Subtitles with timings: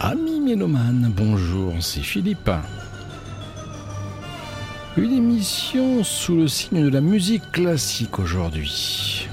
[0.00, 2.50] Ami Méloman, bonjour, c'est Philippe.
[4.96, 9.28] Une émission sous le signe de la musique classique aujourd'hui.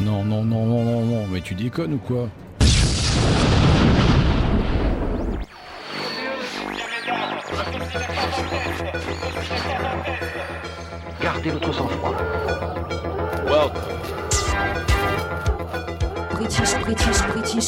[0.00, 2.28] Non, non, non, non, non, non, mais tu déconnes ou quoi?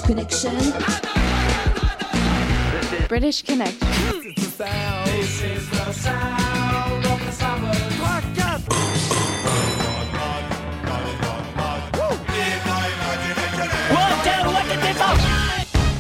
[0.07, 0.73] British connection.
[3.09, 3.89] British Connection.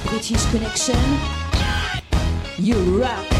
[0.05, 0.97] British connection.
[2.59, 3.36] You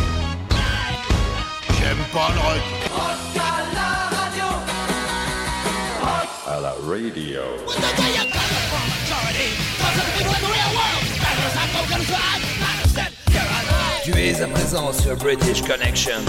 [14.03, 16.23] Tu es à présent sur British Connection.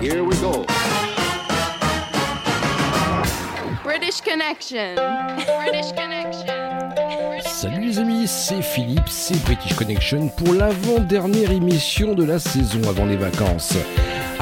[0.00, 0.64] Here we go.
[3.84, 4.94] British Connection.
[5.66, 6.92] British Connection.
[7.44, 13.04] Salut les amis, c'est Philippe, c'est British Connection pour l'avant-dernière émission de la saison avant
[13.04, 13.76] les vacances.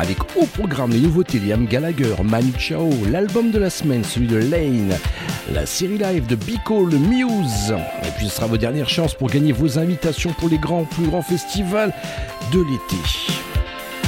[0.01, 4.39] Avec au programme les nouveautés Liam Gallagher, Manu Chao, l'album de la semaine, celui de
[4.39, 4.97] Lane,
[5.53, 7.75] la série live de Biko, le Muse.
[8.03, 11.07] Et puis ce sera vos dernières chances pour gagner vos invitations pour les grands, plus
[11.07, 11.93] grands festivals
[12.51, 12.97] de l'été.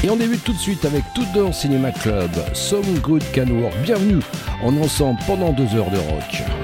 [0.03, 3.77] Et on débute tout de suite avec Tudor Cinema Club, Some Good Can Work.
[3.83, 4.21] Bienvenue,
[4.63, 6.62] est ensemble pendant deux heures de rock.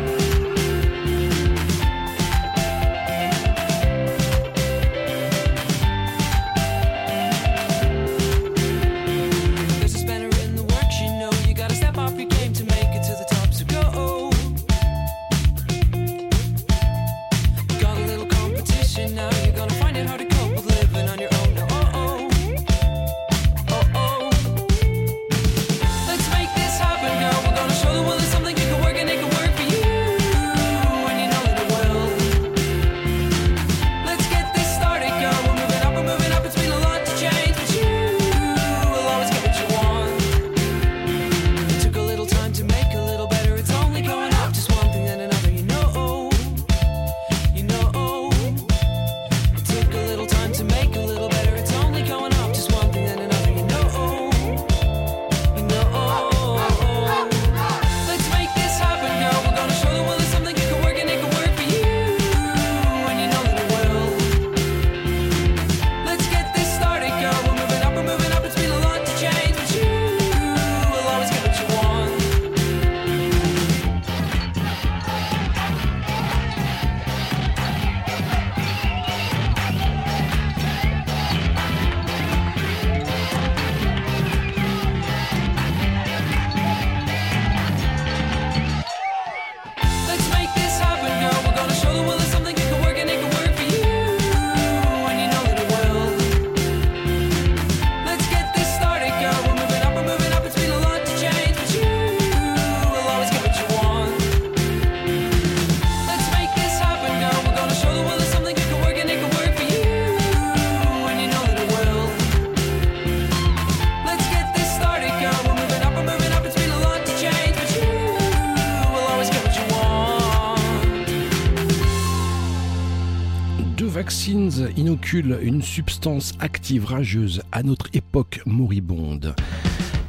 [125.14, 129.34] Une substance active rageuse à notre époque moribonde.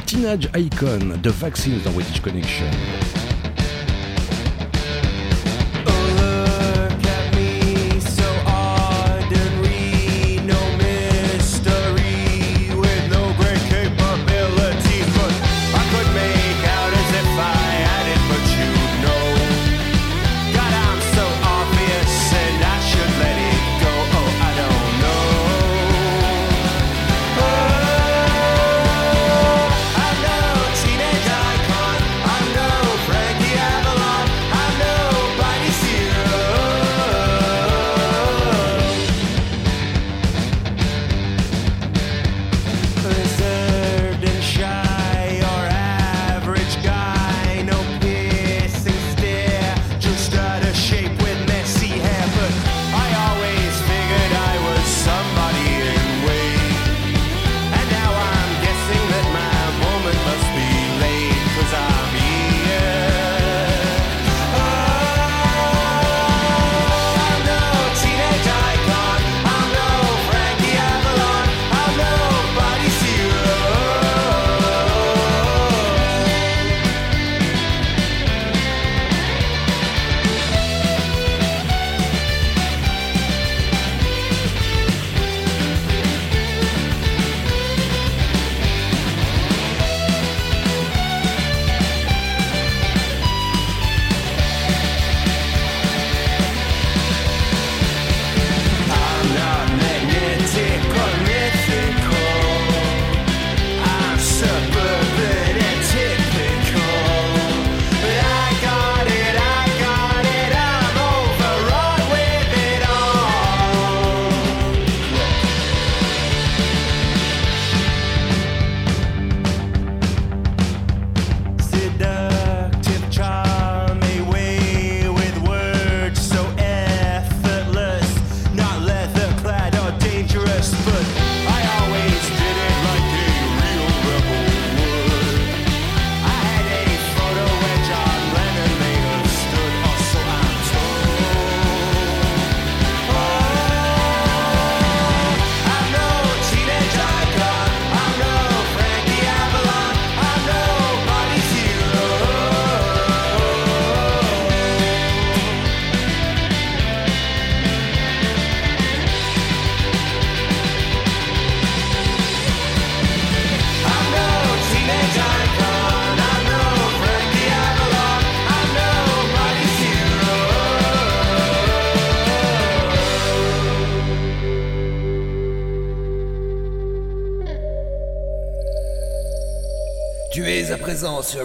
[0.05, 2.65] Teenage Icon de Vaccines dans British Connection.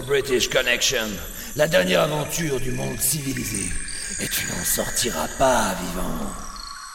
[0.07, 1.05] British Connection,
[1.57, 3.69] la dernière aventure du monde civilisé.
[4.21, 6.31] Et tu n'en sortiras pas vivant.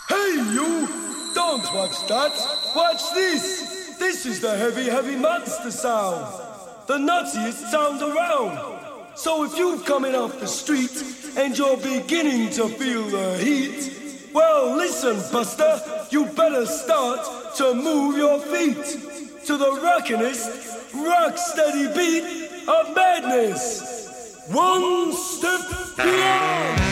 [0.08, 0.88] Hey, you!
[1.34, 2.32] Don't watch that!
[2.74, 3.98] Watch this!
[3.98, 6.24] This is the heavy, heavy monster sound!
[6.86, 8.58] The nuttiest sound around!
[9.14, 11.04] So if you've coming off the street
[11.36, 18.16] and you're beginning to feel the heat, well, listen, Buster, you better start to move
[18.16, 22.39] your feet to the rockinest, rock steady beat
[22.70, 24.46] of madness.
[24.48, 26.89] One step beyond!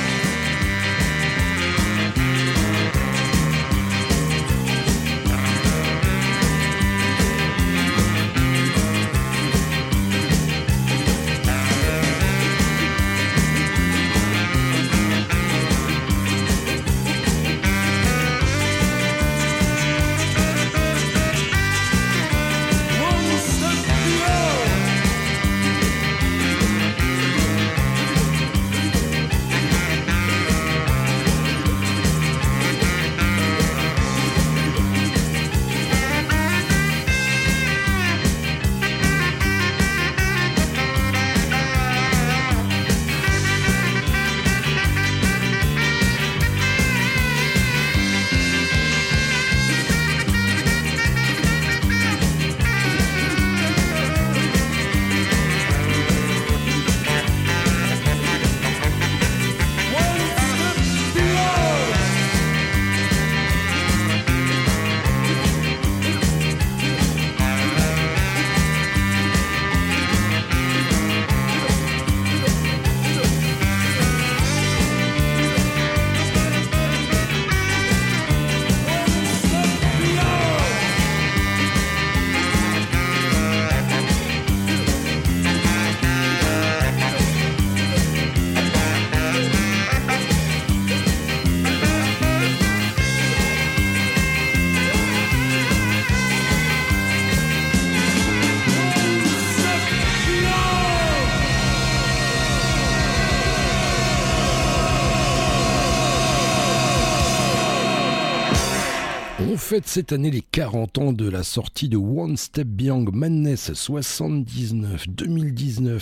[109.68, 116.00] Fête cette année les 40 ans de la sortie de One Step Beyond Madness 79-2019.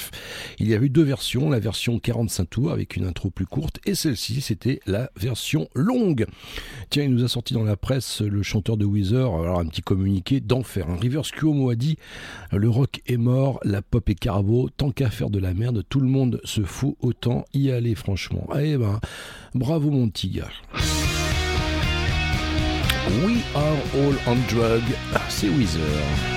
[0.61, 3.81] Il y avait eu deux versions, la version 45 tours avec une intro plus courte
[3.85, 6.27] et celle-ci c'était la version longue.
[6.91, 9.83] Tiens, il nous a sorti dans la presse le chanteur de Weezer, alors un petit
[9.83, 10.89] communiqué d'enfer.
[10.89, 11.97] Un Rivers Cuomo a dit
[12.53, 15.99] le rock est mort, la pop est carbo, tant qu'à faire de la merde, tout
[15.99, 18.47] le monde se fout, autant y aller franchement.
[18.61, 19.01] Eh ben,
[19.57, 20.41] bravo mon petit.
[23.07, 24.83] We are all on drug,
[25.29, 26.36] c'est Weezer.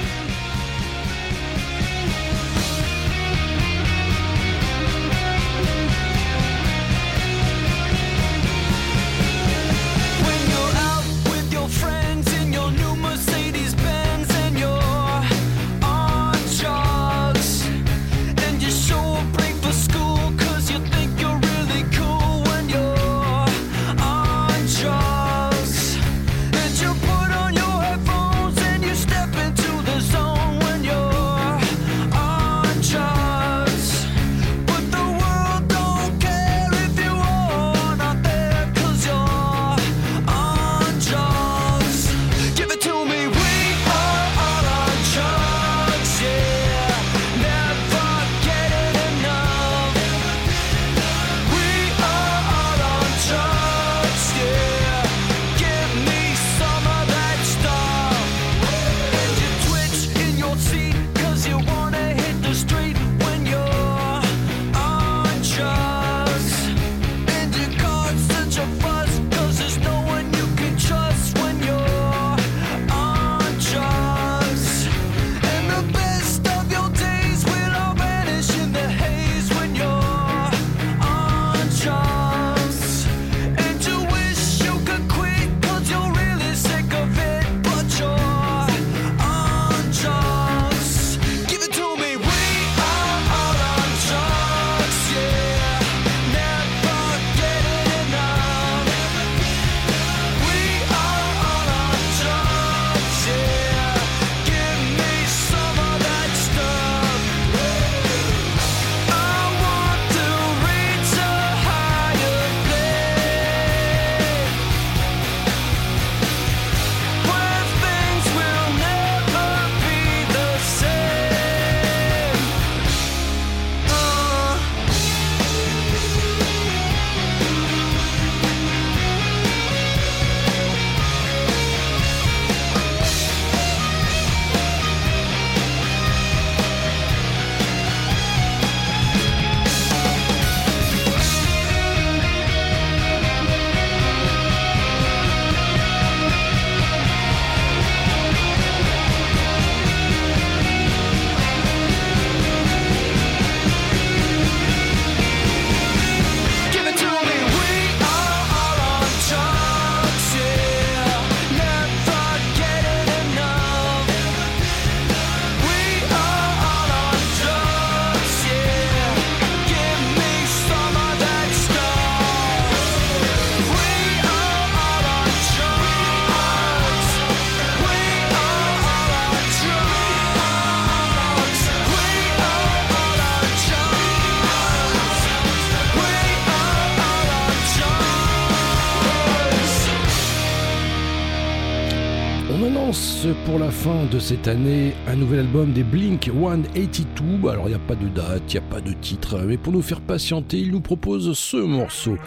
[193.80, 197.48] fin de cette année, un nouvel album des Blink 182.
[197.48, 199.72] Alors il n'y a pas de date, il n'y a pas de titre, mais pour
[199.72, 202.18] nous faire patienter, il nous propose ce morceau,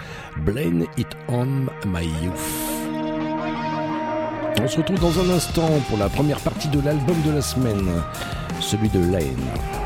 [0.47, 1.45] Blame It On
[1.87, 3.03] My Youth.
[4.63, 7.87] On se retrouve dans un instant pour la première partie de l'album de la semaine,
[8.61, 9.82] celui de Lane.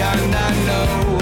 [0.00, 1.18] and I know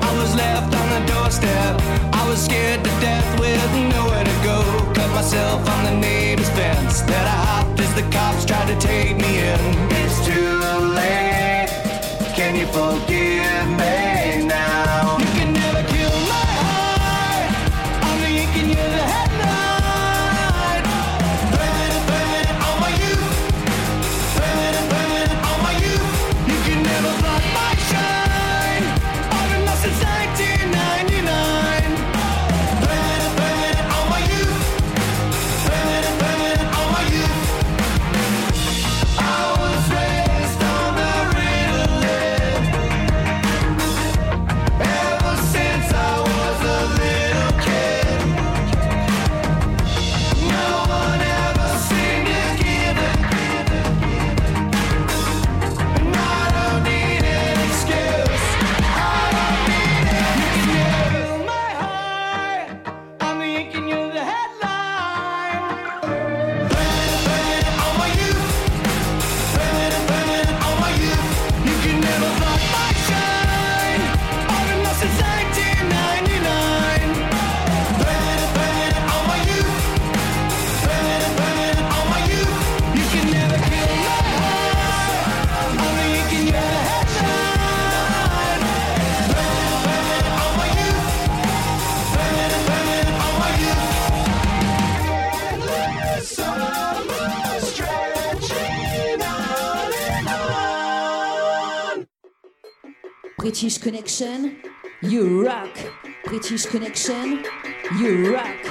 [0.00, 1.80] I was left on the doorstep.
[2.12, 4.62] I was scared to death with nowhere to go.
[4.94, 7.02] Cut myself on the neighbor's fence.
[7.02, 9.87] That I hopped as the cops tried to take me in.
[103.58, 104.56] British Connection,
[105.02, 105.76] you rock.
[106.26, 107.44] British Connection,
[107.98, 108.67] you rock.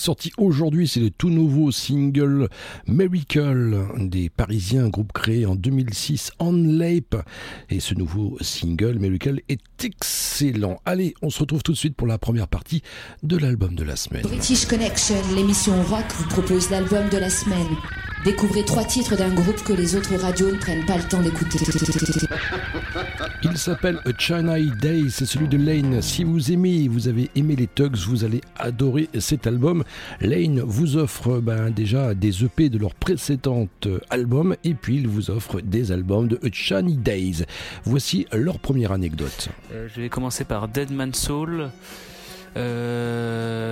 [0.00, 2.48] Sorti aujourd'hui, c'est le tout nouveau single
[2.86, 7.16] Miracle des Parisiens, groupe créé en 2006 en Lape.
[7.68, 10.80] Et ce nouveau single Miracle est excellent.
[10.84, 12.82] Allez, on se retrouve tout de suite pour la première partie
[13.22, 14.22] de l'album de la semaine.
[14.22, 17.76] British Connection, l'émission rock vous propose l'album de la semaine.
[18.24, 21.58] Découvrez trois titres d'un groupe que les autres radios ne prennent pas le temps d'écouter.
[23.42, 26.02] Il s'appelle A China Day, c'est celui de Lane.
[26.02, 29.84] Si vous aimez, vous avez aimé les Tugs, vous allez adorer cet album.
[30.20, 33.68] Lane vous offre ben, déjà des EP de leur précédent
[34.10, 37.44] album et puis il vous offre des albums de A China Days.
[37.84, 39.48] Voici leur première anecdote.
[39.72, 41.70] Euh, je vais commencer par Dead Man Soul.
[42.56, 43.62] Euh,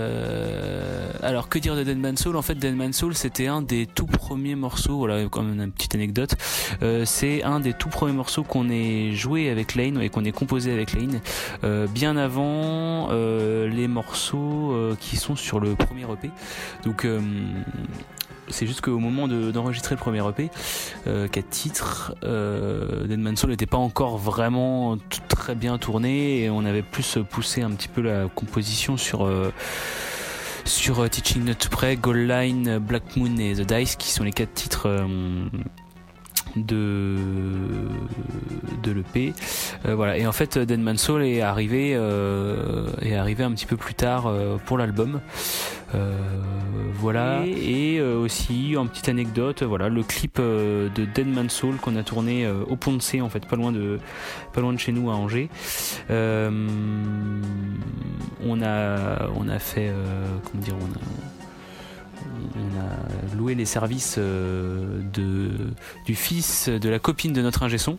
[1.21, 2.37] alors que dire de Dead Man Soul?
[2.37, 4.99] En fait, Dead Man Soul, c'était un des tout premiers morceaux.
[4.99, 6.37] Voilà, comme une petite anecdote.
[6.83, 10.31] Euh, c'est un des tout premiers morceaux qu'on ait joué avec Lane et qu'on ait
[10.31, 11.21] composé avec Lane,
[11.89, 16.31] bien avant les morceaux qui sont sur le premier EP.
[16.85, 17.05] Donc
[18.51, 20.51] c'est juste qu'au moment de- d'enregistrer le premier EP,
[21.07, 24.97] euh, 4 titres, euh, Dead Man Soul n'était pas encore vraiment
[25.29, 29.53] très bien tourné et on avait plus poussé un petit peu la composition sur euh,
[30.99, 34.33] euh, Teaching Not to Pray, Goal Line, Black Moon et The Dice qui sont les
[34.33, 35.07] quatre titres euh,
[36.57, 37.17] de
[38.83, 39.35] de l'EP
[39.87, 40.19] Euh, voilà.
[40.19, 43.95] Et en fait Dead Man Soul est arrivé euh, est arrivé un petit peu plus
[43.95, 45.21] tard euh, pour l'album.
[47.01, 47.45] Voilà.
[47.47, 52.03] Et, et, aussi en petite anecdote voilà le clip de Dead Man Soul qu'on a
[52.03, 53.99] tourné au Pont de C en fait pas loin de
[54.53, 55.49] pas loin de chez nous à Angers.
[56.11, 56.21] On
[58.63, 59.93] a on a fait
[60.45, 61.38] comment dire on a
[62.57, 65.01] on a loué les services euh,
[66.07, 67.99] du fils de la copine de notre ingé son.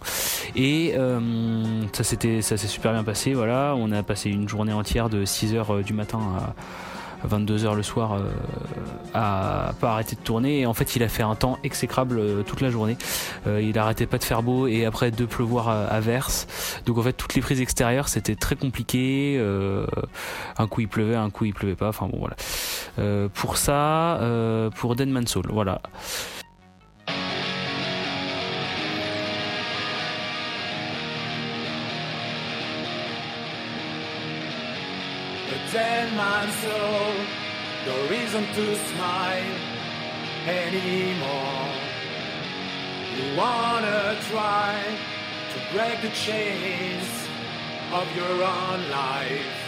[0.56, 1.20] Et euh,
[1.94, 3.76] ça ça s'est super bien passé voilà.
[3.78, 6.54] On a passé une journée entière de 6h du matin à
[7.28, 8.30] 22h le soir euh,
[9.14, 10.62] à pas arrêter de tourner.
[10.62, 12.98] Et en fait il a fait un temps exécrable euh, toute la journée.
[13.48, 16.48] Euh, il arrêtait pas de faire beau et après de pleuvoir à, verse.
[16.86, 19.38] Donc en fait toutes les prises extérieures c'était très compliqué.
[19.40, 19.86] Euh,
[20.58, 21.90] un coup il pleuvait un coup il pleuvait pas.
[21.90, 22.36] Enfin bon voilà.
[23.34, 24.20] Pour ça,
[24.76, 25.82] pour Dead Man Soul, voilà.
[35.72, 37.14] Dead man's soul,
[37.86, 39.56] no reason to smile
[40.48, 41.70] anymore.
[43.16, 44.82] You wanna try
[45.54, 47.06] to break the chains
[47.94, 49.60] of your own life.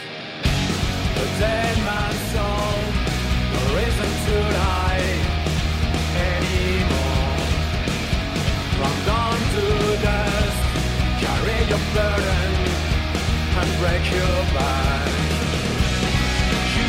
[1.24, 2.78] A dead man's soul,
[3.54, 5.12] no reason to die
[6.34, 7.38] anymore.
[8.78, 9.66] From dawn to
[10.02, 10.62] dusk,
[11.22, 12.52] carry your burden
[13.60, 15.21] and break your back.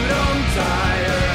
[0.02, 1.31] You don't tire,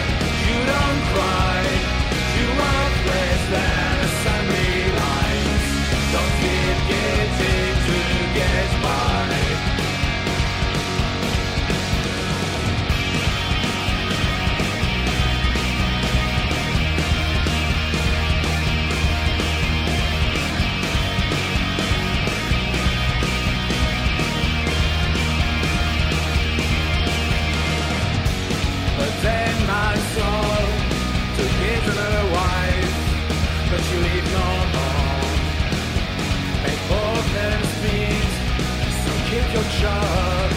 [39.77, 40.51] keep your job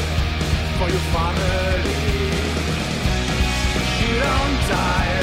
[0.78, 2.30] for your family.
[4.00, 5.19] You don't tire,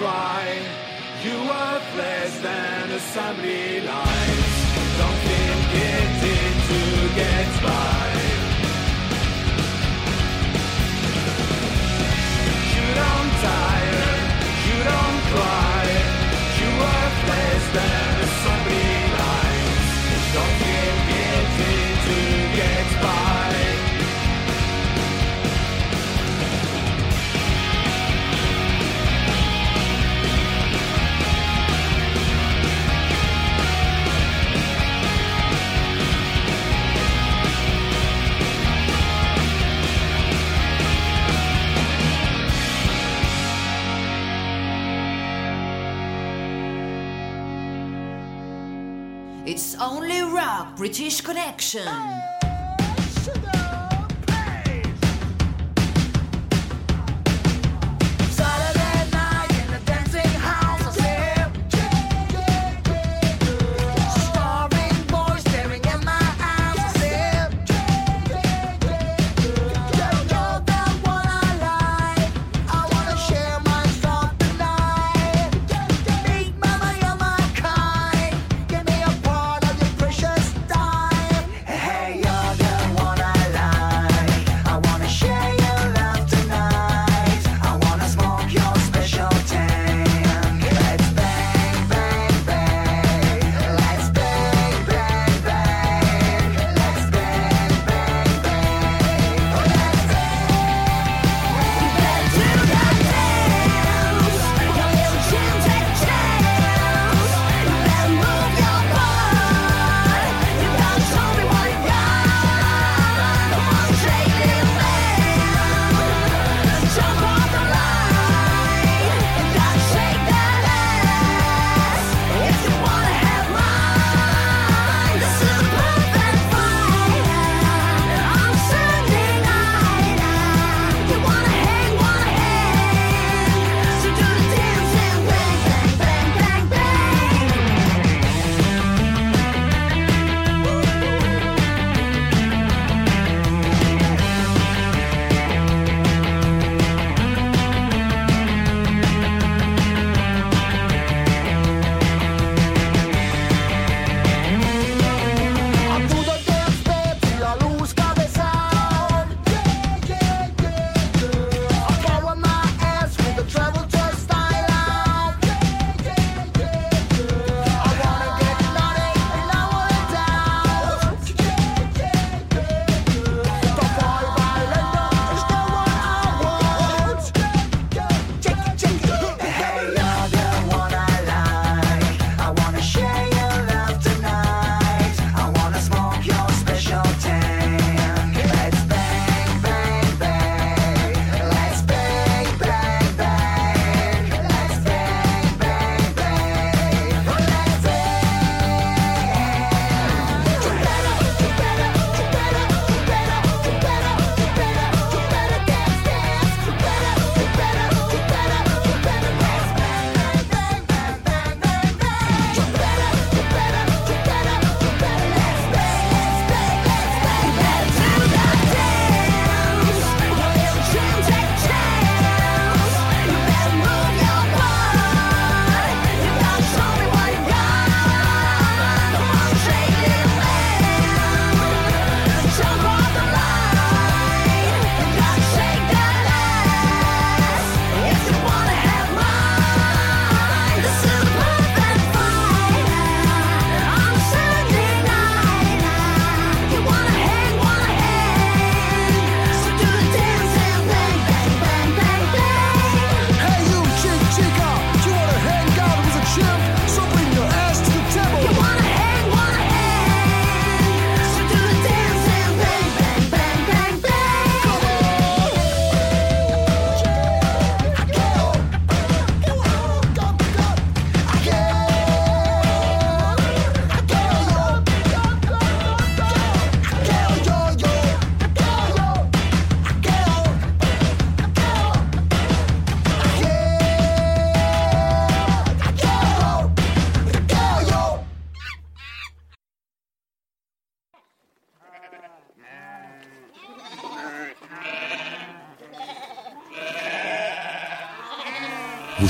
[0.00, 0.48] cry.
[1.24, 4.52] You are less than assembly lines.
[5.00, 5.60] Don't think
[5.92, 6.82] it did to
[7.20, 8.06] get by.
[12.74, 14.12] You don't tire,
[14.68, 15.86] you don't cry.
[16.60, 17.99] You are less than.
[49.52, 51.82] It's only rock, British connection.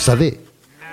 [0.00, 0.40] Vous savez,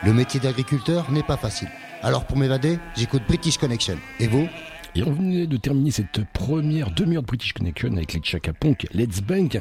[0.03, 1.69] le métier d'agriculteur n'est pas facile.
[2.03, 3.97] Alors pour m'évader, j'écoute British Connection.
[4.19, 4.49] Et vous?
[4.95, 8.87] Et on venait de terminer cette première demi-heure de British Connection avec les Chaka Punk,
[8.93, 9.59] Let's Bank.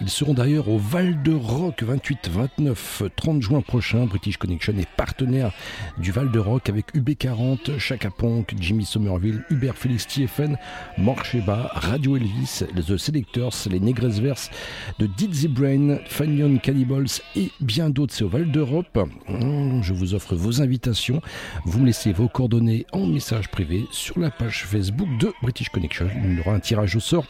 [0.00, 4.06] Ils seront d'ailleurs au Val de Rock 28, 29, 30 juin prochain.
[4.06, 5.52] British Connection est partenaire
[5.98, 10.56] du Val de Rock avec UB40, Chaka Punk, Jimmy Somerville, Hubert Félix Tiefen,
[10.96, 14.50] Morcheba, Radio Elvis, The Selectors, les Negres Verse
[14.98, 18.14] de Dizzy Brain, Fanion Cannibals et bien d'autres.
[18.14, 18.98] C'est au Val d'Europe.
[19.28, 21.20] Hmm, je vous offre vos invitations.
[21.66, 25.70] Vous me laissez vos coordonnées en message privé sur la page Facebook Facebook de British
[25.70, 26.08] Connection.
[26.24, 27.26] Il y aura un tirage au sort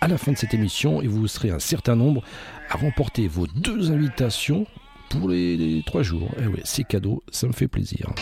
[0.00, 2.22] à la fin de cette émission et vous serez un certain nombre
[2.70, 4.66] à remporter vos deux invitations
[5.10, 6.30] pour les, trois jours.
[6.38, 8.14] Eh c'est cadeau, ça me fait plaisir.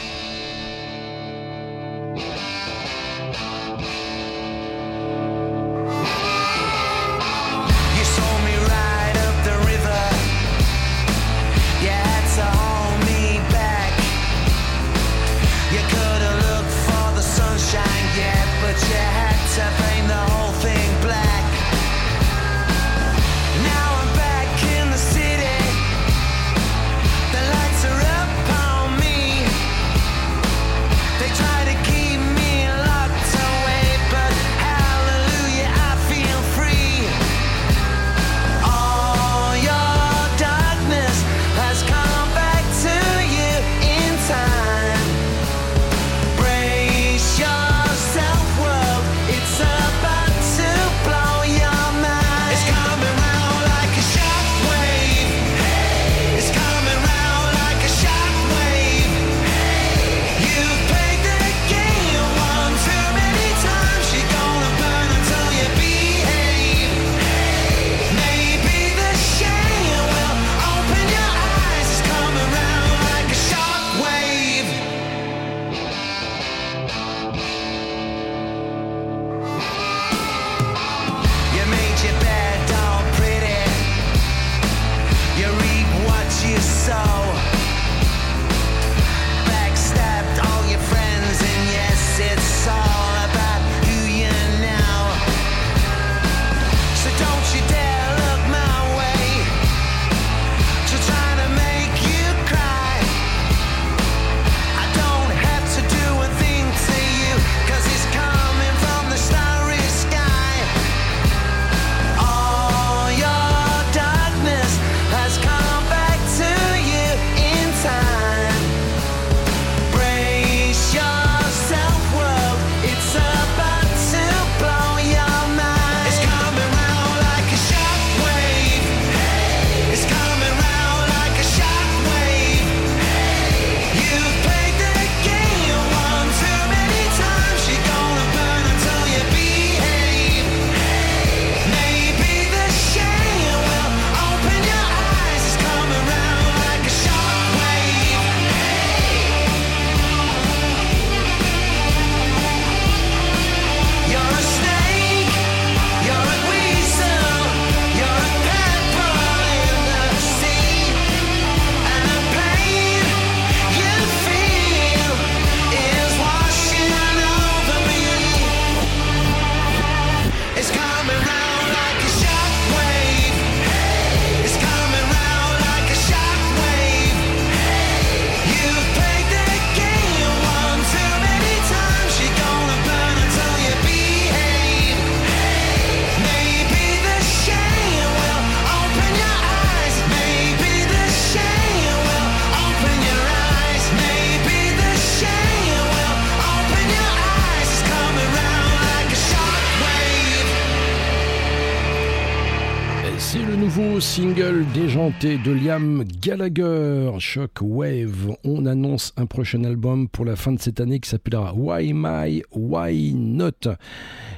[205.10, 208.36] De Liam Gallagher, Shockwave.
[208.42, 212.42] On annonce un prochain album pour la fin de cette année qui s'appellera Why My,
[212.52, 213.68] Why Not.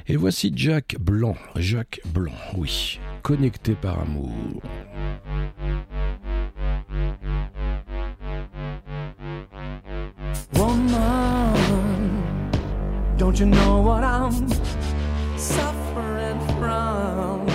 [0.07, 4.29] Et voici Jack Blanc, Jacques Blanc, oui, connecté par amour.
[13.17, 14.47] Don't you know what I'm
[15.37, 17.46] suffering from?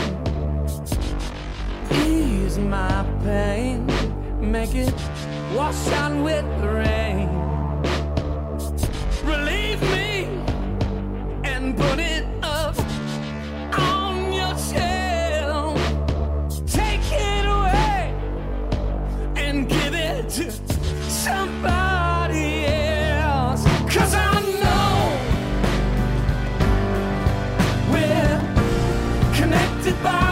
[2.53, 3.87] Ease my pain,
[4.39, 4.93] make it
[5.55, 7.29] wash out with the rain.
[9.25, 10.29] Relieve me
[11.45, 12.77] and put it up
[13.79, 15.79] on your shelf.
[16.67, 18.15] Take it away
[19.37, 20.51] and give it to
[21.09, 23.65] somebody else.
[23.95, 24.93] Cause I know
[27.93, 28.41] we're
[29.37, 30.32] connected by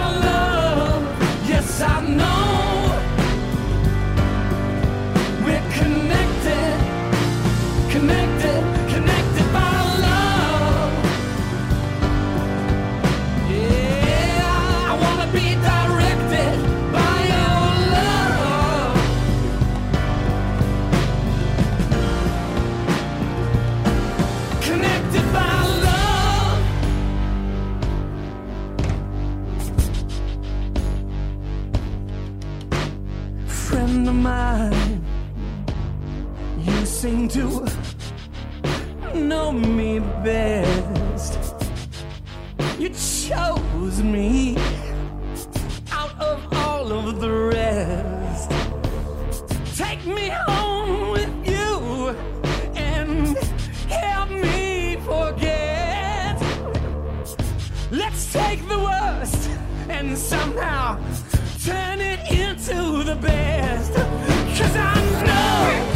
[37.00, 37.66] seem to
[39.14, 41.38] know me best.
[42.78, 44.58] You chose me
[45.90, 48.50] out of all of the rest.
[49.78, 52.08] Take me home with you
[52.76, 53.34] and
[53.88, 56.38] help me forget.
[57.90, 59.48] Let's take the worst
[59.88, 60.98] and somehow
[61.64, 63.94] turn it into the best.
[63.94, 64.94] Cause I
[65.24, 65.89] know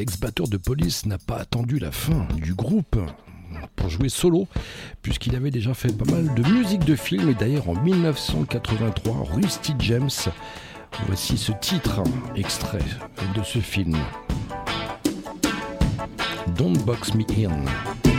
[0.00, 2.98] l'ex-batteur de police n'a pas attendu la fin du groupe
[3.76, 4.48] pour jouer solo,
[5.02, 7.28] puisqu'il avait déjà fait pas mal de musique de film.
[7.28, 10.08] Et d'ailleurs, en 1983, Rusty James,
[11.06, 12.02] voici ce titre
[12.34, 12.78] extrait
[13.36, 13.98] de ce film.
[16.56, 18.09] Don't Box Me In.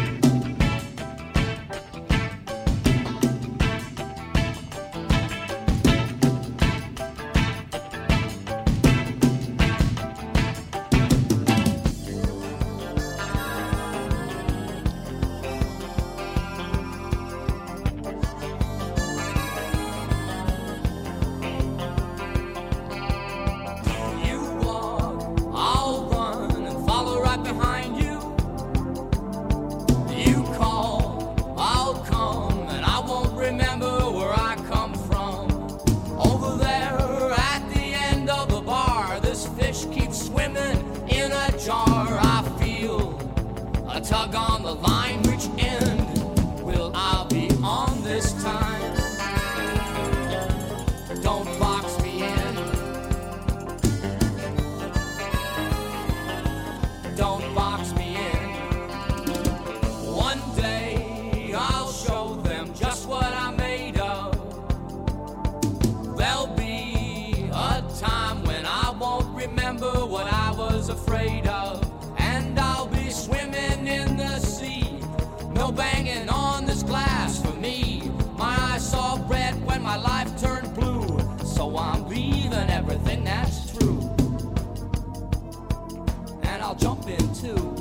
[87.41, 87.80] two.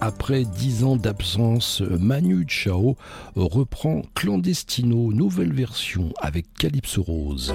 [0.00, 1.80] après dix ans d'absence.
[1.80, 2.96] Manu Chao
[3.34, 7.52] reprend Clandestino, nouvelle version avec Calypso Rose.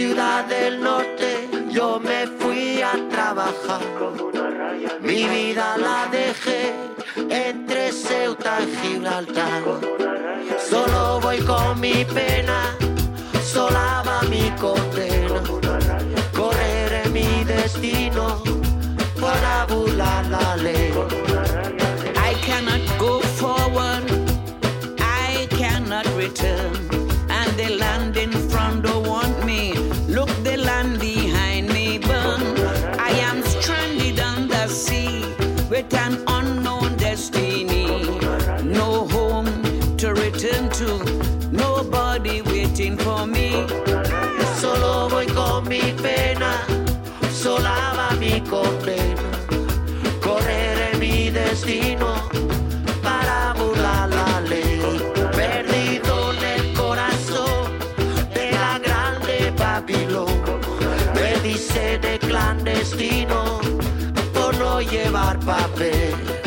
[0.00, 3.82] ciudad del norte yo me fui a trabajar.
[5.02, 6.74] Mi vida la dejé
[7.28, 9.62] entre Ceuta y Gibraltar.
[10.70, 12.58] Solo voy con mi pena,
[13.44, 15.42] solaba mi condena.
[16.34, 18.42] Correré mi destino
[19.20, 21.19] para burlar la ley.
[35.90, 37.86] With an unknown destiny.
[38.62, 39.46] No home
[39.96, 40.88] to return to,
[41.50, 43.66] nobody waiting for me.
[44.56, 46.64] Solo voy con mi pena,
[47.32, 49.30] sola va mi condena.
[50.20, 52.14] Correré mi destino
[53.02, 55.00] para burlar la ley.
[55.32, 57.78] Perdido en el corazón
[58.34, 60.40] de la grande Babilón.
[61.14, 63.69] Me dice de clandestino
[64.90, 66.39] llevar papel.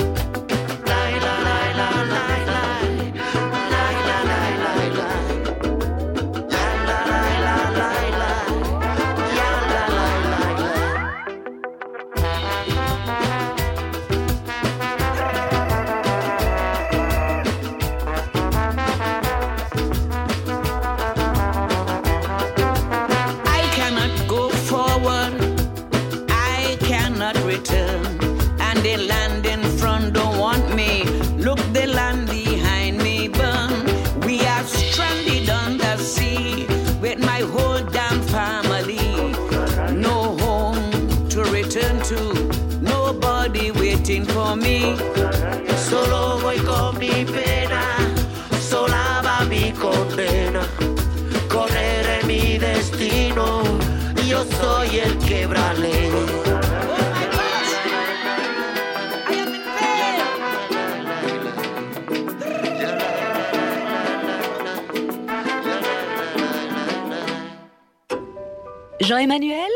[69.01, 69.69] Jean-Emmanuel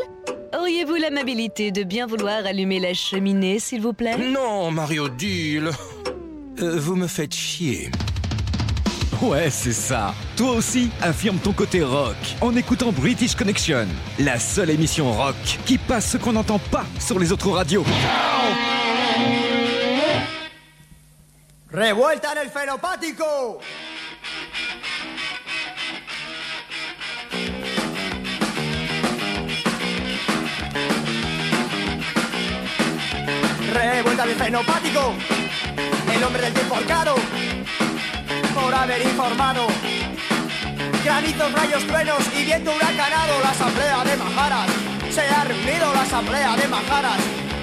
[0.58, 4.18] Auriez-vous l'amabilité de bien vouloir allumer la cheminée, s'il vous plaît?
[4.18, 5.70] Non, Mario Deal.
[6.60, 7.92] Euh, vous me faites chier.
[9.22, 10.14] Ouais, c'est ça.
[10.38, 13.88] Toi aussi, affirme ton côté rock en écoutant British Connection,
[14.20, 15.36] la seule émission rock
[15.66, 17.84] qui passe ce qu'on n'entend pas sur les autres radios.
[21.74, 23.60] ¡Revuelta en el fenopático!
[33.74, 35.14] Revuelta en el fenopático.
[36.16, 36.76] El hombre del tiempo.
[38.54, 39.68] Por haber informado.
[41.08, 43.40] Granizos, rayos, truenos y viento huracanado.
[43.42, 44.68] La asamblea de Majaras.
[45.10, 47.18] Se ha reunido la asamblea de Majaras.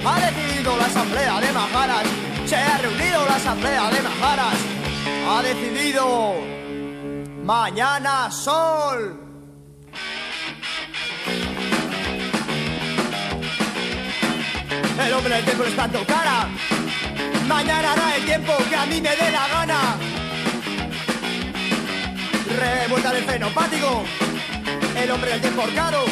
[0.06, 2.04] Ha decidido la asamblea de Majaras.
[2.46, 4.54] Se ha reunido la asamblea de Majaras.
[5.28, 6.36] Ha decidido.
[7.44, 9.20] Mañana sol.
[15.06, 16.48] El hombre del tiempo está en cara.
[17.46, 20.23] Mañana hará el tiempo que a mí me dé la gana.
[22.56, 24.04] Revuelta del fenopático.
[24.96, 26.04] El hombre del tiempo horcado.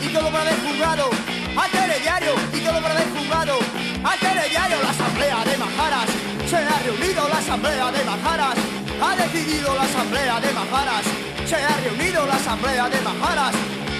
[0.00, 1.10] Y todo para haber juzgado.
[1.56, 2.32] Al telediario.
[2.52, 3.58] Y todo para haber juzgado.
[4.04, 4.82] Al telediario.
[4.82, 6.10] La asamblea de Majaras.
[6.48, 8.56] Se ha reunido la asamblea de Majaras.
[9.02, 11.04] Ha decidido la asamblea de Majaras.
[11.46, 13.54] Se ha reunido la asamblea de Majaras.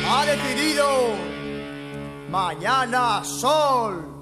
[0.09, 1.31] Ha decidido.
[2.31, 4.20] Mañana sol.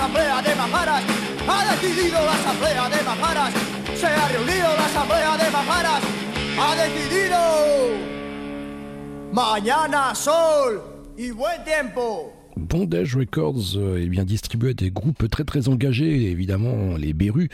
[0.00, 0.50] Asamblea de.
[9.32, 10.80] Mañana sol
[11.16, 12.32] y buen tiempo.
[12.56, 17.48] Bondage Records est bien distribué à des groupes très très engagés, évidemment les Berus,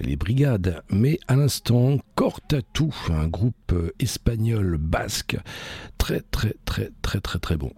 [0.00, 5.36] les Brigades, mais à l'instant Cortatu, un groupe euh, espagnol basque,
[5.98, 7.72] très très très très très très bon.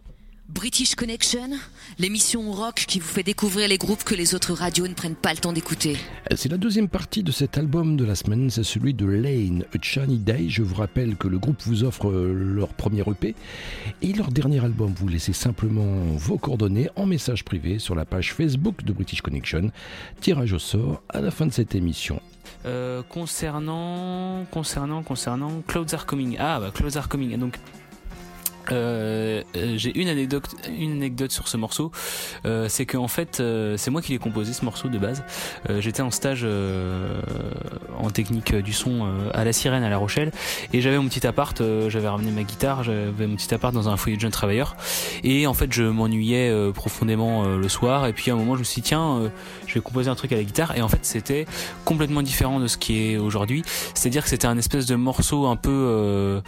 [0.56, 1.50] British Connection,
[1.98, 5.32] l'émission rock qui vous fait découvrir les groupes que les autres radios ne prennent pas
[5.34, 5.98] le temps d'écouter.
[6.34, 9.76] C'est la deuxième partie de cet album de la semaine, c'est celui de Lane, A
[9.82, 10.48] Shiny Day.
[10.48, 13.34] Je vous rappelle que le groupe vous offre euh, leur premier EP
[14.00, 14.94] et leur dernier album.
[14.96, 19.70] Vous laissez simplement vos coordonnées en message privé sur la page Facebook de British Connection.
[20.22, 22.22] Tirage au sort à la fin de cette émission.
[22.64, 26.38] Euh, concernant, concernant, concernant Clouds Are Coming.
[26.38, 27.36] Ah, bah, Clouds Are Coming.
[27.36, 27.58] Donc,
[28.72, 31.92] euh, euh, j'ai une anecdote, une anecdote sur ce morceau.
[32.44, 35.22] Euh, c'est que en fait, euh, c'est moi qui l'ai composé ce morceau de base.
[35.70, 36.46] Euh, J'étais en stage
[37.98, 40.32] en technique du son à la Sirène à La Rochelle
[40.72, 41.60] et j'avais mon petit appart.
[41.88, 44.76] j'avais ramené ma guitare, j'avais mon petit appart dans un foyer de jeunes travailleurs.
[45.22, 48.06] Et en fait, je m'ennuyais profondément le soir.
[48.06, 49.30] Et puis à un moment, je me suis dit tiens,
[49.66, 50.76] je vais composer un truc à la guitare.
[50.76, 51.46] Et en fait, c'était
[51.84, 53.62] complètement différent de ce qui est aujourd'hui.
[53.94, 56.42] C'est-à-dire que c'était un espèce de morceau un peu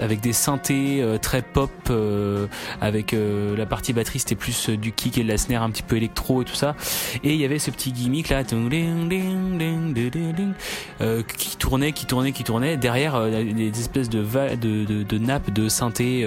[0.00, 2.46] avec des synthés euh, très pop, euh,
[2.80, 5.82] avec euh, la partie batterie c'était plus du kick et de la snare un petit
[5.82, 6.74] peu électro et tout ça.
[7.24, 8.54] Et il y avait ce petit gimmick là qui
[11.56, 12.76] tournait, qui tournait, qui tournait.
[12.76, 14.22] Derrière des espèces de,
[14.56, 16.26] de, de, nappes de synthé,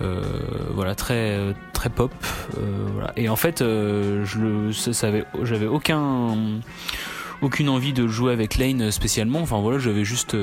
[0.00, 1.38] voilà très
[1.72, 2.12] très pop.
[3.16, 4.70] Et en fait, je le,
[5.04, 6.36] avait, j'avais aucun
[7.40, 9.40] aucune envie de jouer avec Lane spécialement.
[9.40, 10.36] Enfin voilà, j'avais juste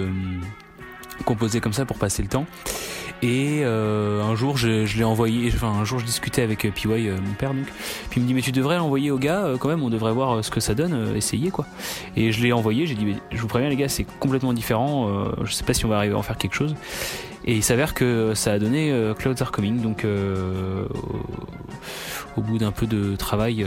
[1.24, 2.45] composé comme ça pour passer le temps.
[3.22, 5.51] Et euh, un jour, je, l'ai envoyé.
[5.53, 7.66] Enfin, un jour, je discutais avec euh, PY, euh, mon père, donc.
[8.09, 9.84] Puis il me dit, mais tu devrais l'envoyer au gars, quand même.
[9.84, 11.16] On devrait voir ce que ça donne.
[11.16, 11.66] essayer, quoi.
[12.16, 12.86] Et je l'ai envoyé.
[12.86, 15.09] J'ai dit, mais je vous préviens, les gars, c'est complètement différent.
[15.43, 16.76] je sais pas si on va arriver à en faire quelque chose.
[17.45, 19.82] Et il s'avère que ça a donné Clouds Are Coming.
[19.82, 23.66] Donc, au, au bout d'un peu de travail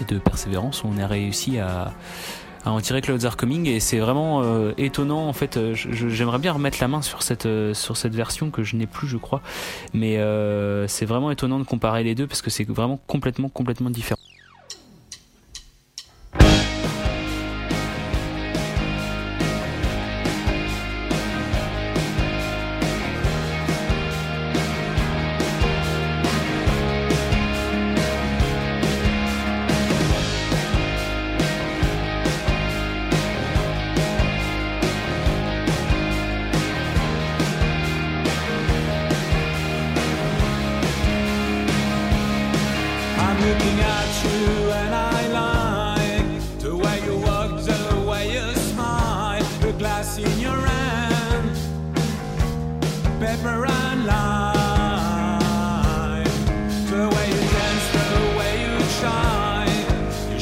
[0.00, 1.92] et de persévérance, on a réussi à
[2.64, 6.38] à en tirer Clouds Are Coming et c'est vraiment euh, étonnant en fait euh, j'aimerais
[6.38, 9.16] bien remettre la main sur cette euh, sur cette version que je n'ai plus je
[9.16, 9.40] crois.
[9.94, 10.18] Mais
[10.88, 14.20] c'est vraiment étonnant de comparer les deux parce que c'est vraiment complètement complètement différent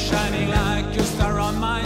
[0.09, 1.83] shining like a star on my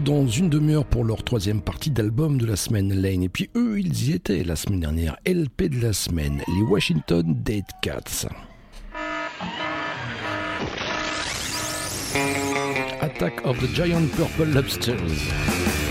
[0.00, 3.22] dans une demi-heure pour leur troisième partie d'album de la semaine Lane.
[3.22, 5.16] Et puis eux, ils y étaient la semaine dernière.
[5.26, 8.26] LP de la semaine, les Washington Dead Cats.
[13.00, 15.87] Attack of the Giant Purple Lobsters.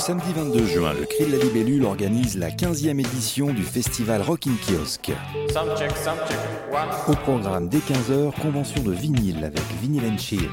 [0.00, 4.56] Samedi 22 juin, le Cri de la Libellule organise la 15e édition du festival Rockin'
[4.66, 5.12] Kiosque.
[5.52, 6.38] Sound check, sound check.
[6.72, 6.88] One.
[7.08, 10.48] Au programme dès 15h, convention de vinyle avec Vinyl and Chill.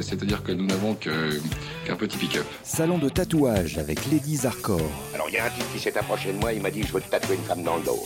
[0.00, 1.40] C'est-à-dire que nous n'avons que-
[1.86, 2.44] qu'un petit pick-up.
[2.62, 4.80] Salon de tatouage avec Ladies Hardcore.
[5.14, 6.92] Alors, il y a un type qui s'est approché de moi, il m'a dit Je
[6.92, 8.02] veux te tatouer une femme dans le dos.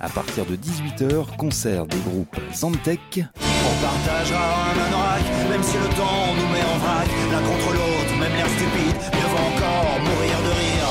[0.00, 5.88] À partir de 18h, concert des groupes Zantec, On partagera un anorak, même si le
[5.96, 7.08] temps nous met en vrac.
[7.30, 7.97] L'un contre l'autre,
[8.38, 10.90] l'air stupide, mieux vaut encore mourir de rire.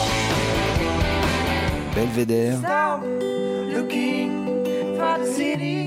[1.96, 3.02] Belvédère, Stop
[3.74, 4.32] looking
[4.98, 5.80] for the city.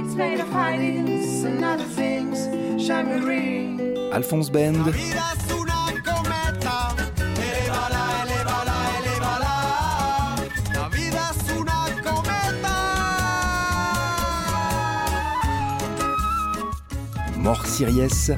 [0.00, 2.48] It's made of hidings and other things.
[4.12, 4.78] Alphonse Bend.
[17.36, 18.30] Mort Sirius,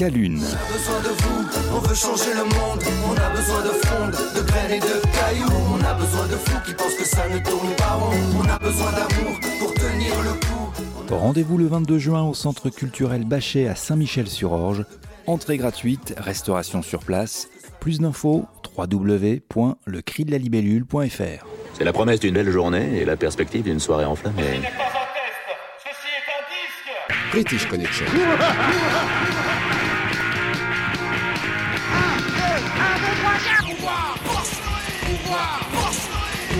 [0.00, 1.42] On a besoin de vous,
[1.74, 2.80] on veut changer le monde.
[3.04, 5.50] On a besoin de fronde, de graines et de cailloux.
[5.72, 8.14] On a besoin de fous qui pensent que ça ne tourne pas rond.
[8.38, 10.70] On a besoin d'amour pour tenir le coup.
[11.10, 14.84] Rendez-vous le 22 juin au centre culturel Bachet à Saint-Michel-sur-Orge.
[15.26, 17.48] Entrée gratuite, restauration sur place.
[17.80, 18.46] Plus d'infos
[18.76, 21.44] www.lecridelalibellule.fr.
[21.76, 24.60] C'est la promesse d'une belle journée et la perspective d'une soirée enflammée.
[27.32, 28.06] British Connection.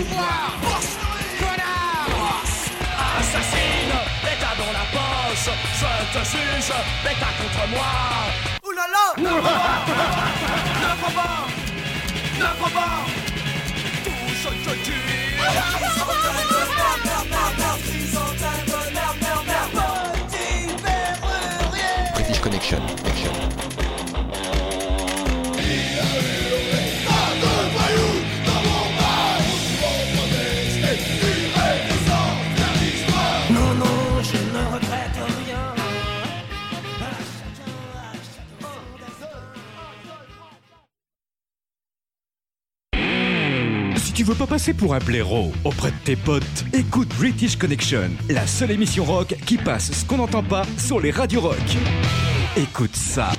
[0.03, 0.57] pouvoir
[1.39, 2.43] Connard
[3.19, 6.71] Assassine, l'état dans la poche Je te juge,
[7.03, 7.91] l'état contre moi
[8.65, 9.29] Ouh là là Ne
[11.01, 11.39] prends pas
[12.39, 13.03] Ne prends
[14.03, 16.58] Tout ce que tu es
[44.39, 49.03] pas passer pour un blaireau auprès de tes potes, écoute British Connection, la seule émission
[49.03, 51.57] rock qui passe ce qu'on n'entend pas sur les radios rock.
[52.55, 53.31] Écoute ça.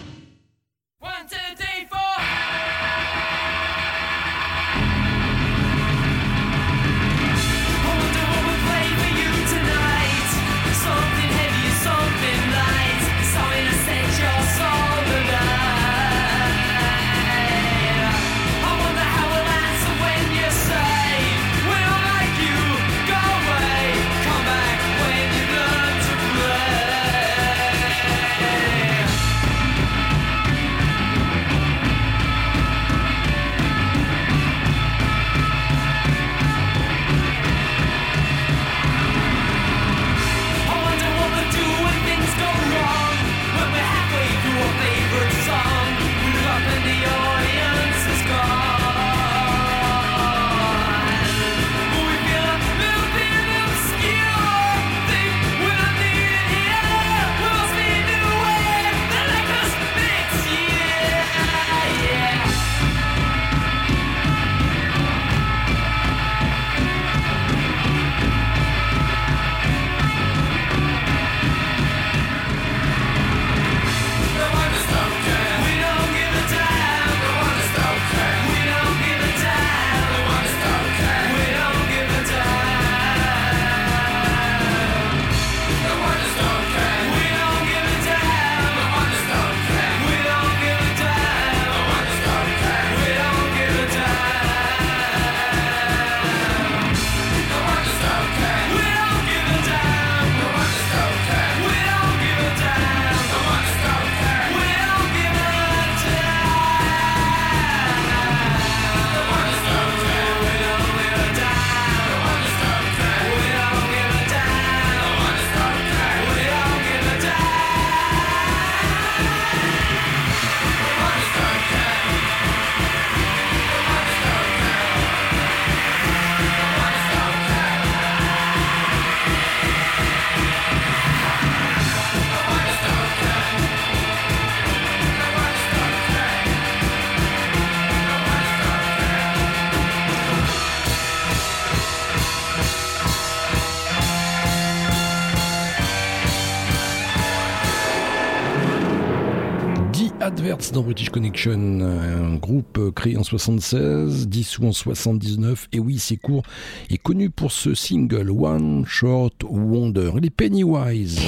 [150.69, 156.17] Dans British Connection, un groupe euh, créé en 76, dissous en 79, et oui c'est
[156.17, 156.43] court,
[156.91, 160.13] et connu pour ce single One Short Wonder.
[160.19, 161.19] Il est Pennywise,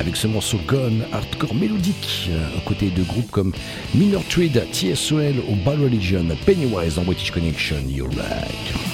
[0.00, 3.52] avec ce morceau Gone, hardcore mélodique, euh, aux côtés de groupes comme
[3.94, 6.26] Minor Tweed, TSOL ou Bad Religion.
[6.44, 8.87] Pennywise dans British Connection, you're right.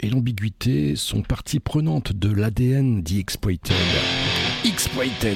[0.00, 3.72] Et l'ambiguïté sont partie prenante de l'ADN dit Exploited.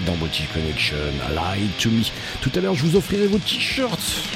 [0.05, 0.97] Dans Boutique Connection,
[1.31, 2.03] Lie to Me.
[2.43, 4.34] Tout à l'heure, je vous offrirai vos t-shirts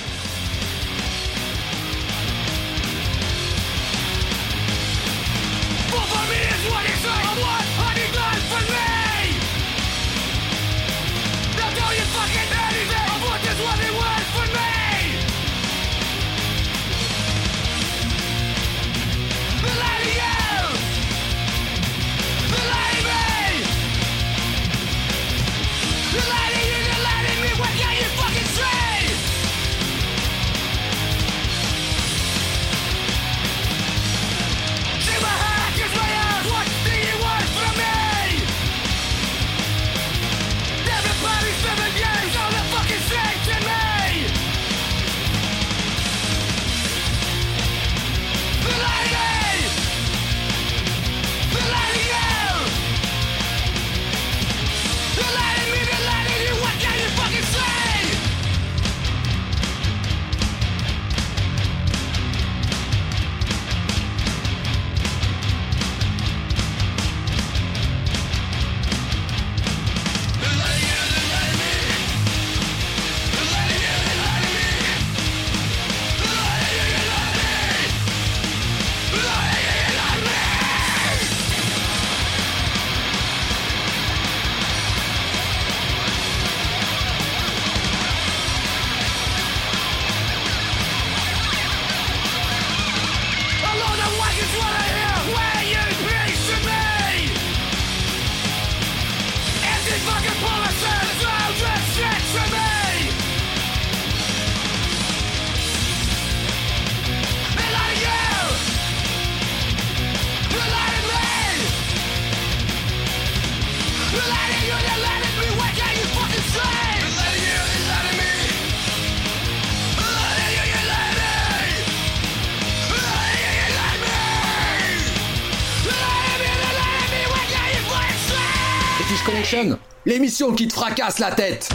[130.09, 131.69] L'émission qui te fracasse la tête.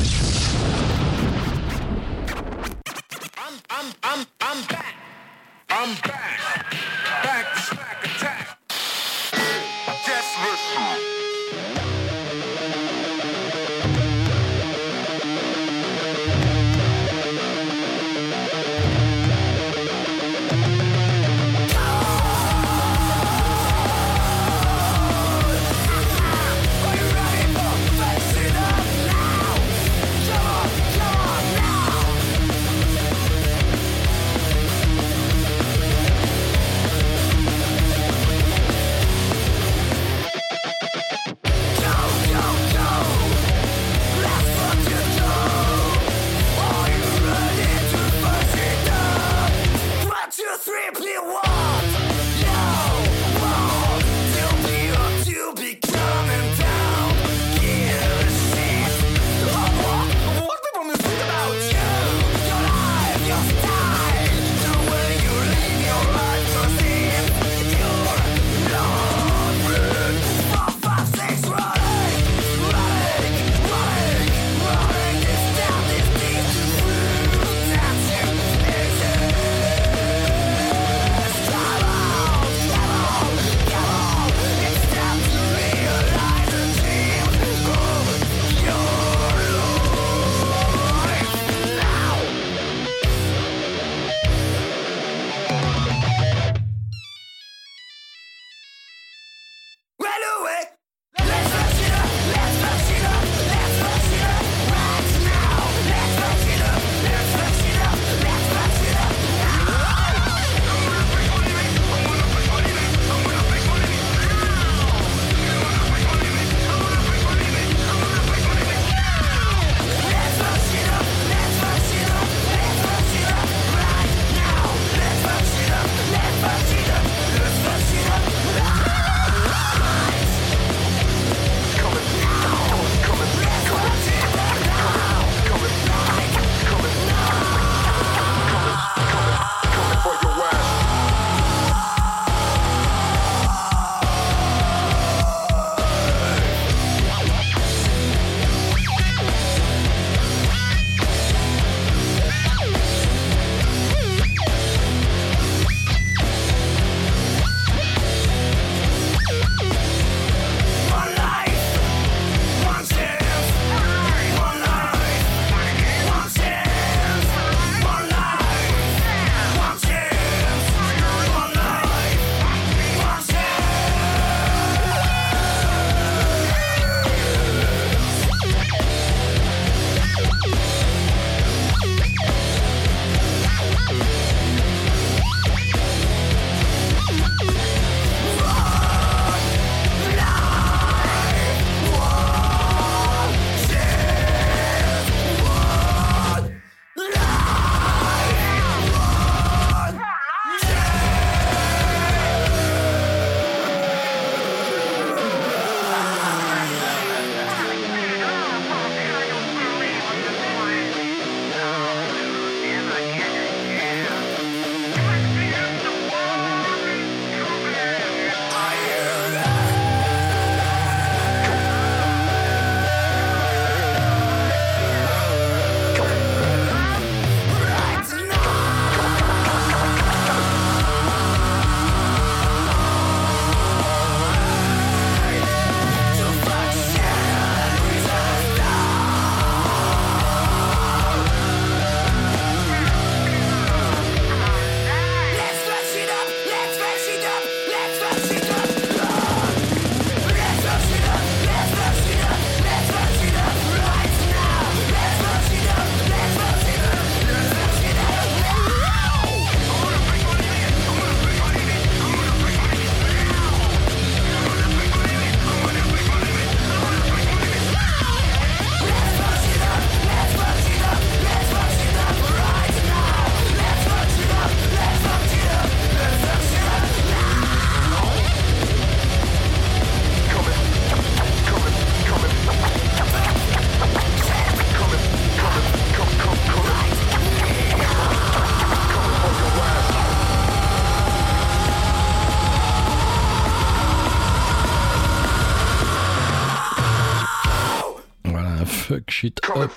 [299.24, 299.72] Shit Up.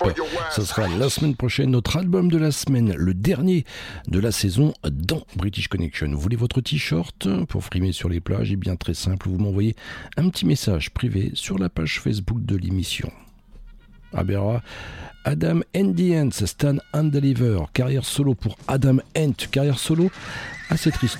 [0.51, 3.63] Ce sera la semaine prochaine, notre album de la semaine, le dernier
[4.09, 6.09] de la saison dans British Connection.
[6.11, 8.51] Vous voulez votre t-shirt pour frimer sur les plages?
[8.51, 9.73] Eh bien, très simple, vous m'envoyez
[10.17, 13.09] un petit message privé sur la page Facebook de l'émission.
[14.11, 14.61] Abera,
[15.23, 20.11] Adam Ends, Stan Undeliver, carrière solo pour Adam Ent, carrière solo
[20.69, 21.19] assez triste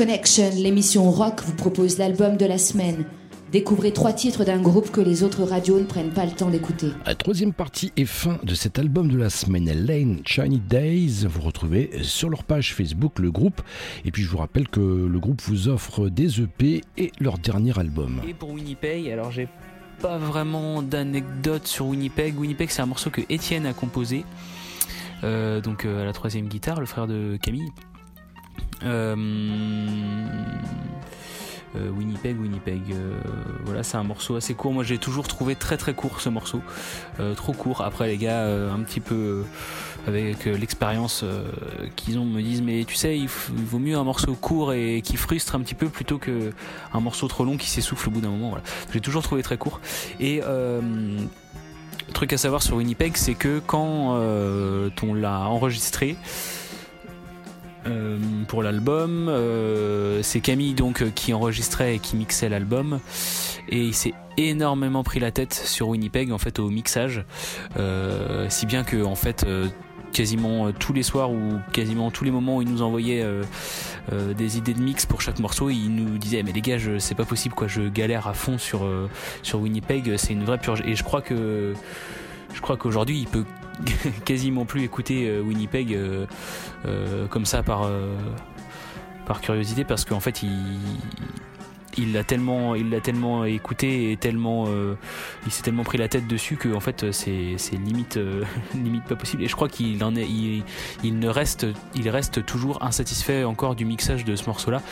[0.00, 3.04] Connection, l'émission rock, vous propose l'album de la semaine.
[3.52, 6.86] Découvrez trois titres d'un groupe que les autres radios ne prennent pas le temps d'écouter.
[7.04, 11.26] La troisième partie et fin de cet album de la semaine, Lane Shiny Days.
[11.28, 13.60] Vous retrouvez sur leur page Facebook le groupe.
[14.06, 17.78] Et puis je vous rappelle que le groupe vous offre des EP et leur dernier
[17.78, 18.22] album.
[18.26, 19.48] Et pour Winnipeg, alors j'ai
[20.00, 22.40] pas vraiment d'anecdote sur Winnipeg.
[22.40, 24.24] Winnipeg, c'est un morceau que Étienne a composé.
[25.24, 27.68] Euh, donc euh, à la troisième guitare, le frère de Camille.
[28.84, 29.14] Euh,
[31.76, 32.92] euh, Winnipeg, Winnipeg.
[32.92, 33.20] euh,
[33.64, 34.72] voilà, c'est un morceau assez court.
[34.72, 36.60] Moi, j'ai toujours trouvé très très court ce morceau,
[37.36, 37.82] trop court.
[37.82, 39.44] Après, les gars, un petit peu
[40.06, 41.24] avec l'expérience
[41.96, 45.16] qu'ils ont, me disent mais tu sais, il, vaut mieux un morceau court et qui
[45.16, 46.52] frustre un petit peu plutôt que
[46.92, 48.48] un morceau trop long qui s'essouffle au bout d'un moment.
[48.50, 48.64] Voilà.
[48.92, 49.80] J'ai toujours trouvé très court.
[50.18, 50.80] Et euh,
[52.14, 54.16] truc à savoir sur Winnipeg, c'est que quand
[55.02, 56.16] on l'a enregistré.
[57.86, 63.00] Euh, pour l'album, euh, c'est Camille donc euh, qui enregistrait et qui mixait l'album
[63.68, 67.24] et il s'est énormément pris la tête sur Winnipeg en fait au mixage,
[68.48, 69.46] si bien que en fait
[70.12, 73.24] quasiment tous les soirs ou quasiment tous les moments où il nous envoyait
[74.10, 77.26] des idées de mix pour chaque morceau, il nous disait mais les gars, c'est pas
[77.26, 78.88] possible quoi, je galère à fond sur
[79.42, 80.82] sur Winnipeg, c'est une vraie purge.
[80.86, 81.74] Et je crois que
[82.54, 83.44] je crois qu'aujourd'hui il peut
[84.24, 86.26] quasiment plus écouter euh, Winnipeg euh,
[86.86, 87.88] euh, comme ça par
[89.26, 90.78] par curiosité parce qu'en fait il
[92.00, 94.94] il l'a tellement il l'a tellement écouté et tellement euh,
[95.46, 98.44] il s'est tellement pris la tête dessus que en fait c'est limite euh,
[98.74, 99.42] limite pas possible.
[99.42, 100.26] Et je crois qu'il en est
[101.02, 104.82] il, ne reste il reste toujours insatisfait encore du mixage de ce morceau là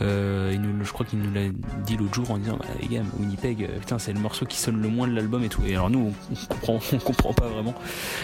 [0.00, 1.48] il nous, je crois qu'il nous l'a
[1.84, 4.56] dit l'autre jour en disant bah, les gars Winnipeg euh, putain c'est le morceau qui
[4.58, 5.62] sonne le moins de l'album et tout.
[5.66, 6.12] Et alors nous
[6.68, 7.74] on, on comprend pas vraiment.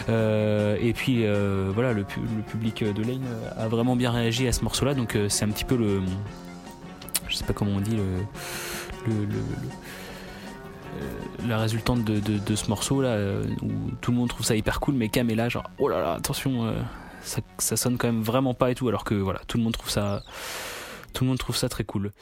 [0.09, 3.25] Euh, et puis euh, voilà le, pu- le public de Lane
[3.57, 6.01] a vraiment bien réagi à ce morceau là donc euh, c'est un petit peu le
[7.31, 8.05] je sais pas comment on dit le,
[9.07, 9.69] le- le- le-
[11.03, 13.71] euh, la résultante de, de- ce morceau là euh, où
[14.01, 16.67] tout le monde trouve ça hyper cool mais Cam là genre oh là là attention
[16.67, 16.73] euh,
[17.23, 19.73] ça, ça sonne quand même vraiment pas et tout alors que voilà tout le monde
[19.73, 20.23] trouve ça
[21.15, 22.13] tout le monde trouve ça très cool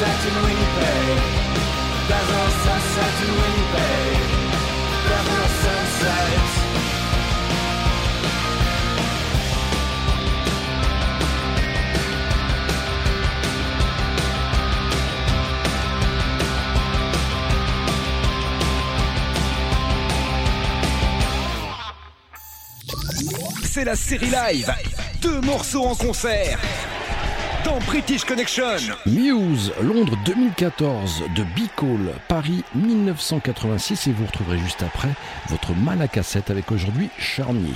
[0.00, 1.20] sunset in Winnipeg.
[2.08, 4.09] There's no sunset in Winnipeg.
[23.84, 24.70] La série live.
[25.22, 26.58] Deux morceaux en concert.
[27.64, 28.76] Dans British Connection.
[29.06, 35.08] Muse, Londres 2014, de Bicol, Paris 1986 et vous retrouverez juste après
[35.48, 37.72] votre mal à cassette avec aujourd'hui Charnier.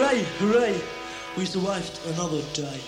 [0.00, 0.80] Hooray, hooray!
[1.36, 2.80] We survived another day.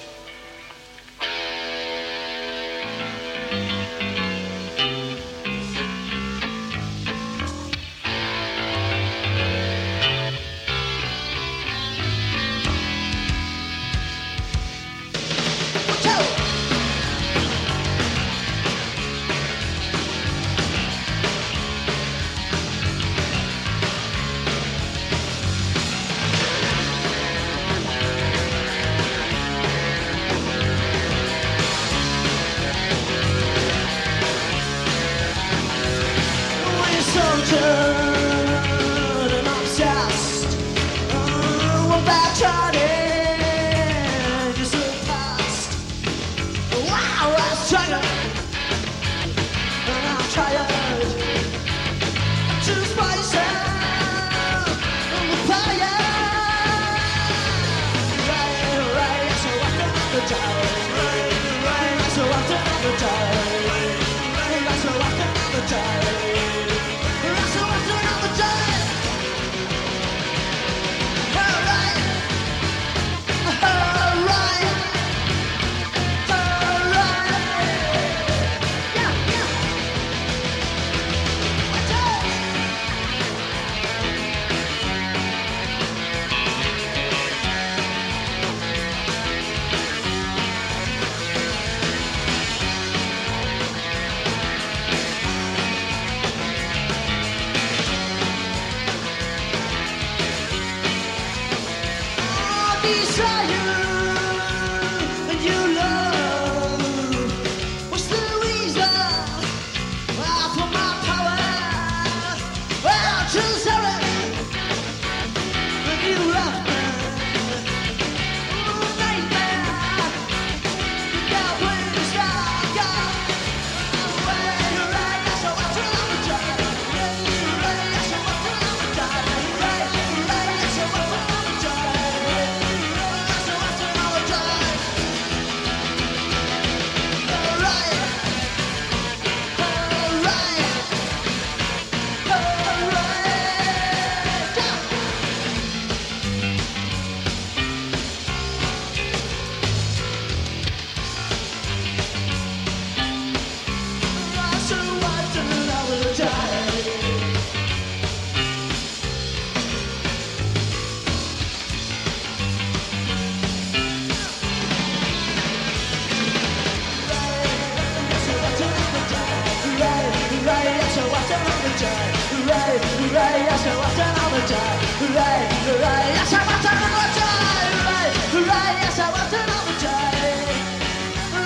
[173.12, 174.78] Hooray, yes, I want another time.
[175.00, 177.74] Hooray, hooray, yes, I want another time.
[177.84, 180.72] Hooray, hooray, yes, I want another time.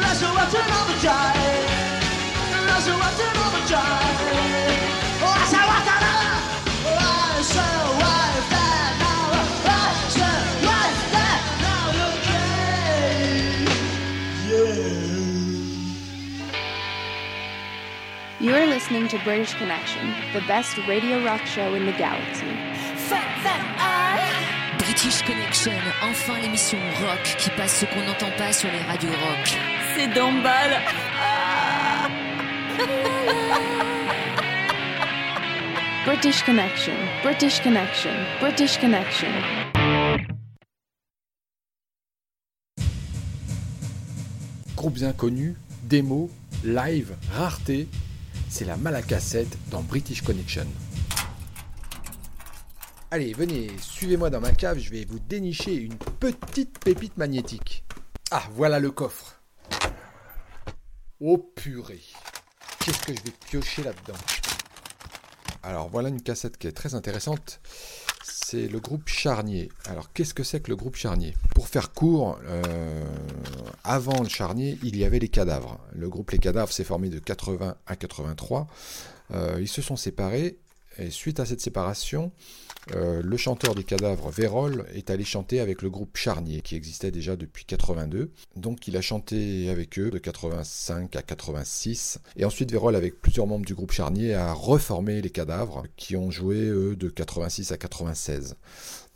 [0.02, 1.35] Yes, I want another time.
[18.86, 22.46] Listening to British Connection, the best radio rock show in the galaxy.
[24.78, 25.72] British Connection,
[26.02, 29.58] enfin l'émission rock qui passe ce qu'on n'entend pas sur les radios rock.
[29.96, 30.80] C'est d'emballe.
[36.04, 36.94] British Connection,
[37.24, 39.28] British Connection, British Connection.
[44.76, 46.30] Groupes inconnus, démos,
[46.64, 47.88] live, rareté,
[48.56, 50.66] c'est la malacassette dans British Connection.
[53.10, 57.84] Allez, venez, suivez-moi dans ma cave, je vais vous dénicher une petite pépite magnétique.
[58.30, 59.42] Ah, voilà le coffre.
[61.20, 62.00] Oh purée.
[62.78, 64.18] Qu'est-ce que je vais piocher là-dedans?
[65.62, 67.60] Alors voilà une cassette qui est très intéressante.
[68.48, 69.72] C'est le groupe Charnier.
[69.86, 71.34] Alors qu'est-ce que c'est que le groupe Charnier?
[71.52, 73.04] Pour faire court, euh,
[73.82, 75.80] avant le Charnier, il y avait les cadavres.
[75.92, 78.68] Le groupe Les Cadavres s'est formé de 80 à 83.
[79.32, 80.58] Euh, ils se sont séparés
[80.96, 82.30] et suite à cette séparation,
[82.94, 87.10] euh, le chanteur des cadavres, Vérol, est allé chanter avec le groupe Charnier, qui existait
[87.10, 88.30] déjà depuis 82.
[88.54, 92.20] Donc il a chanté avec eux de 85 à 86.
[92.36, 96.30] Et ensuite, Vérol, avec plusieurs membres du groupe Charnier, a reformé les cadavres, qui ont
[96.30, 98.56] joué, eux, de 86 à 96.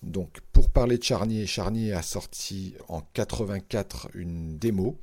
[0.02, 4.98] Donc pour parler de Charnier, Charnier a sorti en 84 une démo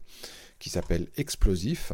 [0.60, 1.94] qui s'appelle Explosif.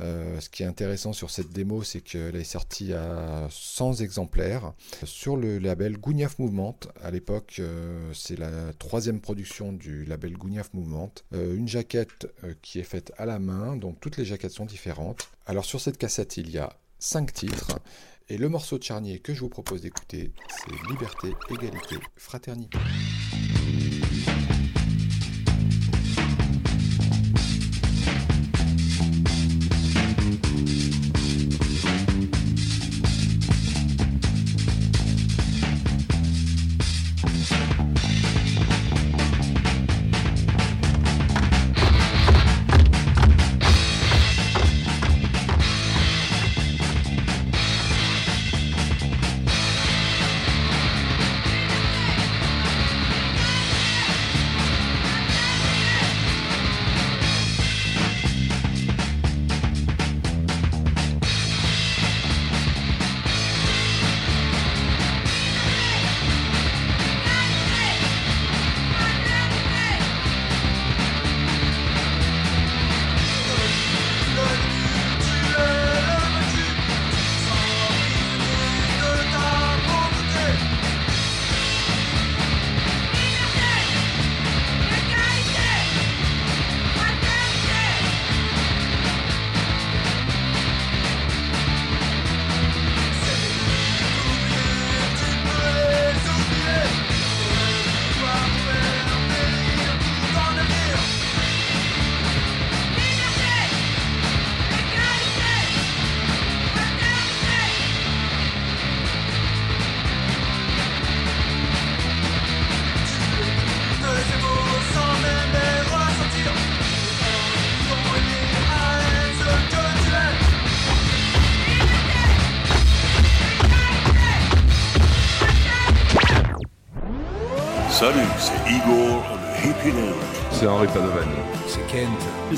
[0.00, 4.72] Euh, ce qui est intéressant sur cette démo, c'est qu'elle est sortie à 100 exemplaires
[5.04, 6.78] sur le label Gougnaf Movement.
[7.02, 11.12] À l'époque, euh, c'est la troisième production du label Gougnaf Movement.
[11.34, 12.28] Euh, une jaquette
[12.62, 15.28] qui est faite à la main, donc toutes les jaquettes sont différentes.
[15.46, 17.78] Alors sur cette cassette, il y a 5 titres.
[18.30, 22.78] Et le morceau de charnier que je vous propose d'écouter, c'est Liberté, Égalité, Fraternité.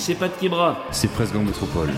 [0.01, 0.87] C'est Pat Kebra.
[0.93, 1.91] C'est Presque Gang Métropole.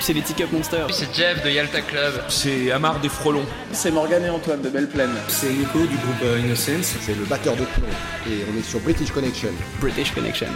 [0.00, 0.86] C'est les Ticket Monsters.
[0.90, 2.14] C'est Jeff de Yalta Club.
[2.28, 3.44] C'est Amar des Frelons.
[3.72, 5.12] C'est Morgan et Antoine de Belle Plaine.
[5.28, 6.96] C'est Nico du groupe euh, Innocence.
[6.98, 7.86] C'est le batteur de plomb.
[8.26, 9.50] Et on est sur British Connection.
[9.82, 10.48] British Connection.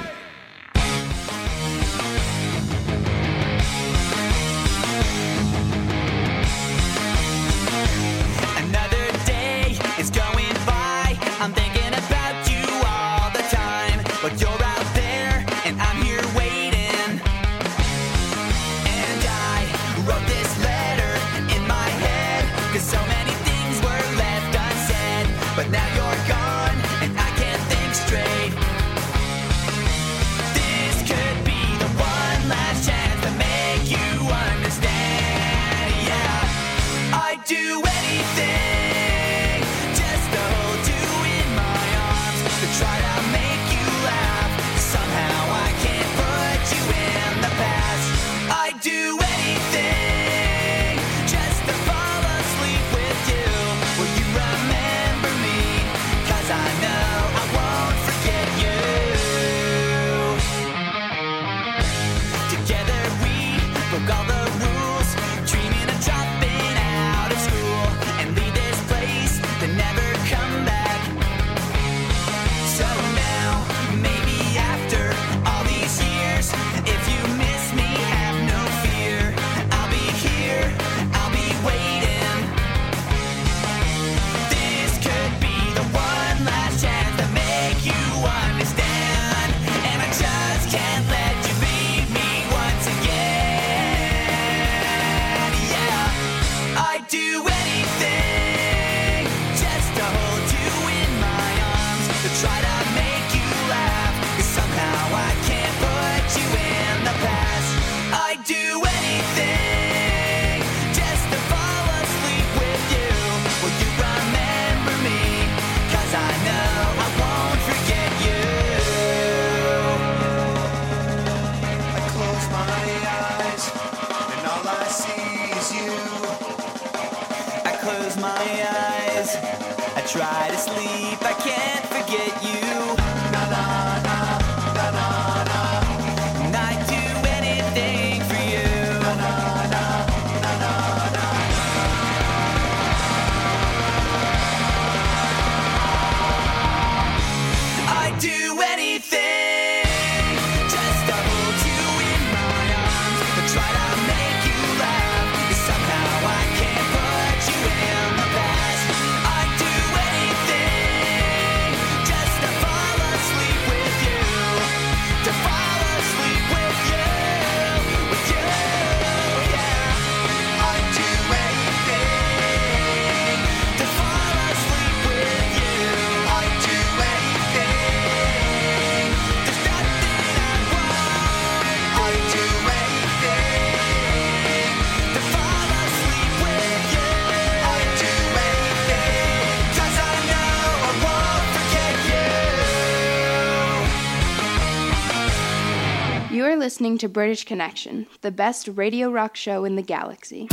[196.67, 200.49] Listening to British Connection, the best radio rock show in the galaxy.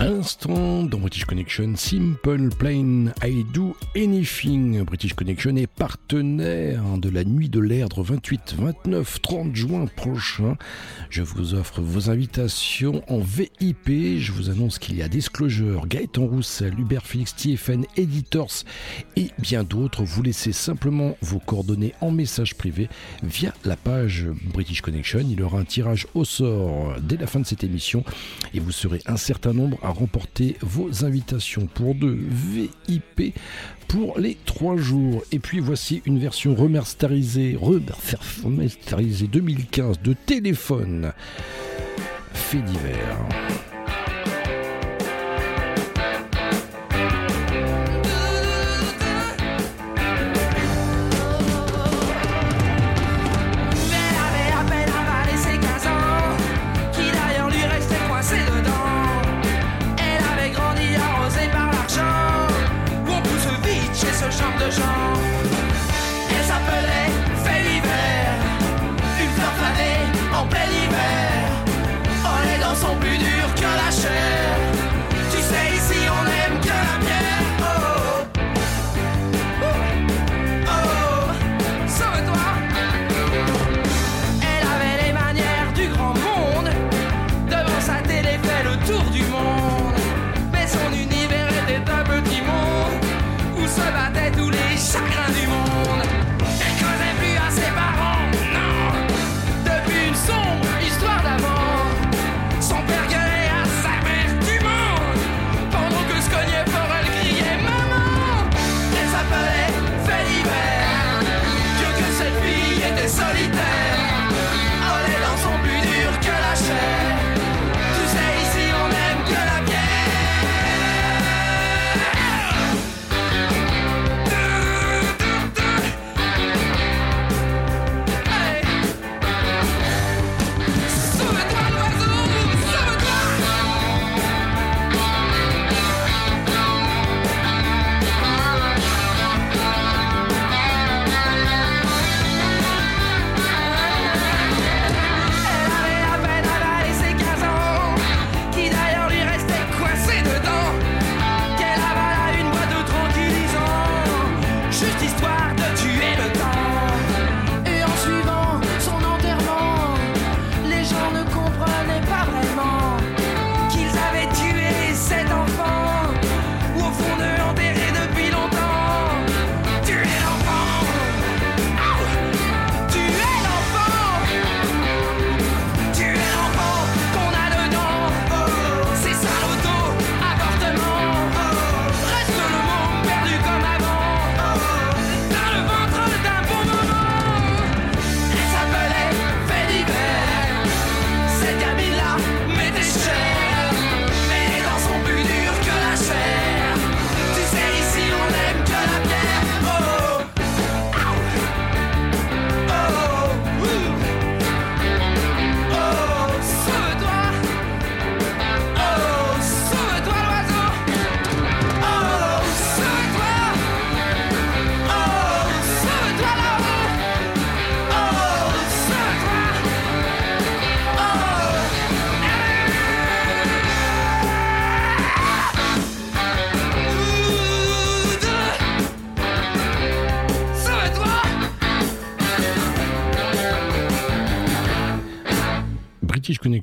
[0.00, 4.82] Instant dans British Connection, Simple Plain, I Do Anything.
[4.82, 10.56] British Connection est partenaire de la nuit de l'Erdre 28, 29, 30 juin prochain.
[11.10, 14.18] Je vous offre vos invitations en VIP.
[14.18, 18.64] Je vous annonce qu'il y a Disclosure, Gaëtan Roussel, Hubert Félix TFN, Editors
[19.16, 20.02] et bien d'autres.
[20.02, 22.88] Vous laissez simplement vos coordonnées en message privé
[23.22, 25.20] via la page British Connection.
[25.20, 28.02] Il y aura un tirage au sort dès la fin de cette émission
[28.54, 33.34] et vous serez un certain nombre à remporter vos invitations pour deux VIP
[33.88, 35.22] pour les trois jours.
[35.32, 41.12] Et puis voici une version remasterisée, remasterisée 2015 de téléphone
[42.32, 43.28] fait divers.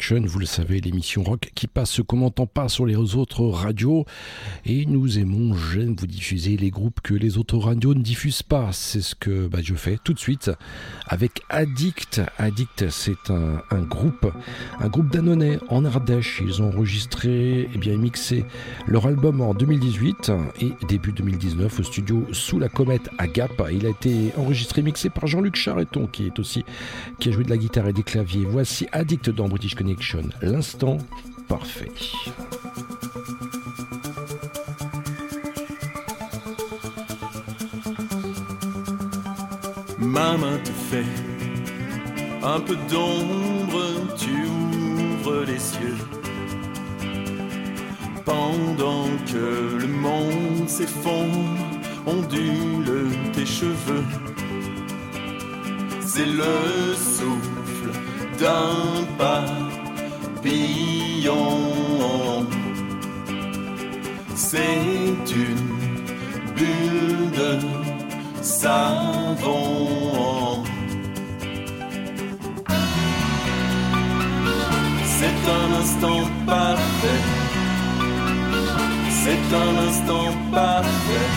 [0.09, 4.05] Vous le savez, l'émission rock qui passe n'entend pas sur les autres radios.
[4.65, 8.69] Et nous aimons, j'aime vous diffuser les groupes que les autres radios ne diffusent pas.
[8.71, 10.49] C'est ce que bah, je fais tout de suite
[11.07, 12.21] avec Addict.
[12.37, 14.31] Addict, c'est un, groupe,
[14.79, 16.41] un groupe d'Annonais en Ardèche.
[16.45, 18.45] Ils ont enregistré et bien mixé
[18.87, 20.31] leur album en 2018
[20.61, 23.51] et début 2019 au studio Sous la comète à Gap.
[23.73, 26.63] Il a été enregistré, mixé par Jean-Luc Charreton qui est aussi
[27.19, 28.45] qui a joué de la guitare et des claviers.
[28.45, 29.96] Voici Addict dans British Connection,
[30.41, 30.97] l'instant
[31.47, 31.91] parfait.
[39.99, 41.13] Ma main te fait
[42.43, 45.97] un peu d'ombre, tu ouvres les yeux.
[48.25, 51.59] Pendant que le monde s'effondre,
[52.05, 54.05] ondule tes cheveux.
[56.01, 57.91] C'est le souffle
[58.39, 58.97] d'un
[64.35, 65.67] C'est une
[66.55, 67.51] bulle de
[68.41, 69.83] savon.
[75.17, 77.23] C'est un instant parfait.
[79.21, 81.29] C'est un instant parfait.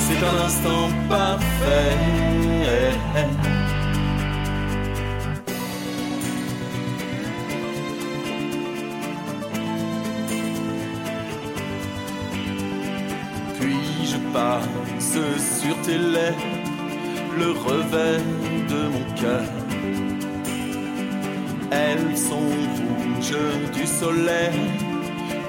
[0.00, 1.96] C'est un instant parfait.
[14.38, 15.18] Passe
[15.60, 16.54] sur tes lèvres
[17.40, 18.28] le revers
[18.72, 19.48] de mon cœur.
[21.86, 23.46] Elles sont rouges
[23.76, 24.60] du soleil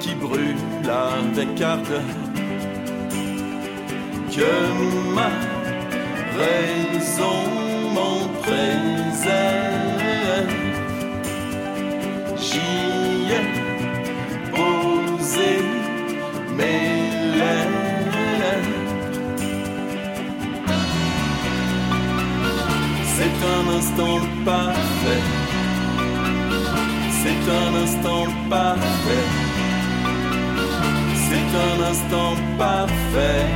[0.00, 2.10] qui brûle avec ardeur.
[4.34, 4.52] Que
[5.16, 5.30] ma
[6.40, 7.38] raison
[7.94, 9.80] m'en préserve.
[12.46, 12.72] J'y
[13.38, 13.44] ai
[14.56, 15.50] posé
[16.58, 16.99] mes
[23.20, 25.22] C'est un instant parfait.
[27.20, 29.26] C'est un instant parfait.
[31.26, 33.46] C'est un instant parfait.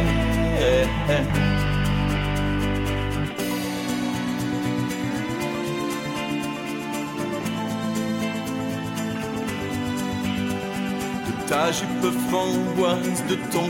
[11.26, 13.68] De ta jupe framboise, de ton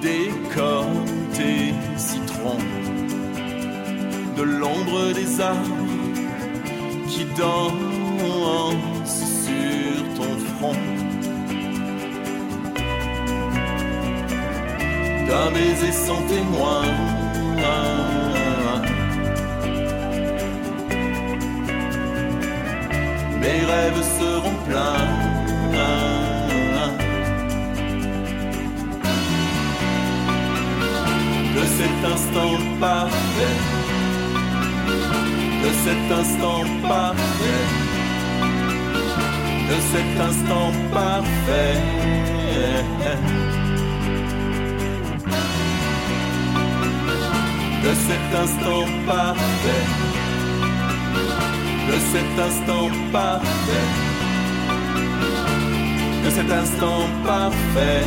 [0.00, 2.58] décolleté citron,
[4.44, 5.76] l'ombre des arbres
[7.08, 10.76] qui dansent sur ton front.
[15.28, 16.82] D'un baiser sans témoin.
[23.40, 25.08] Mes rêves seront pleins.
[31.54, 33.81] De cet instant parfait.
[35.62, 37.66] De cet instant parfait.
[39.70, 41.80] De cet instant parfait.
[47.82, 49.86] de cet instant parfait,
[51.88, 53.88] de cet instant parfait,
[56.24, 58.06] de cet instant parfait.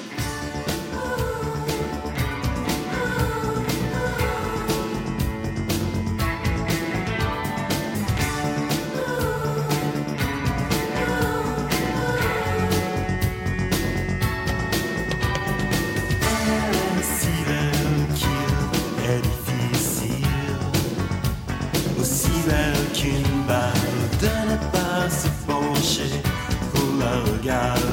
[27.43, 27.90] La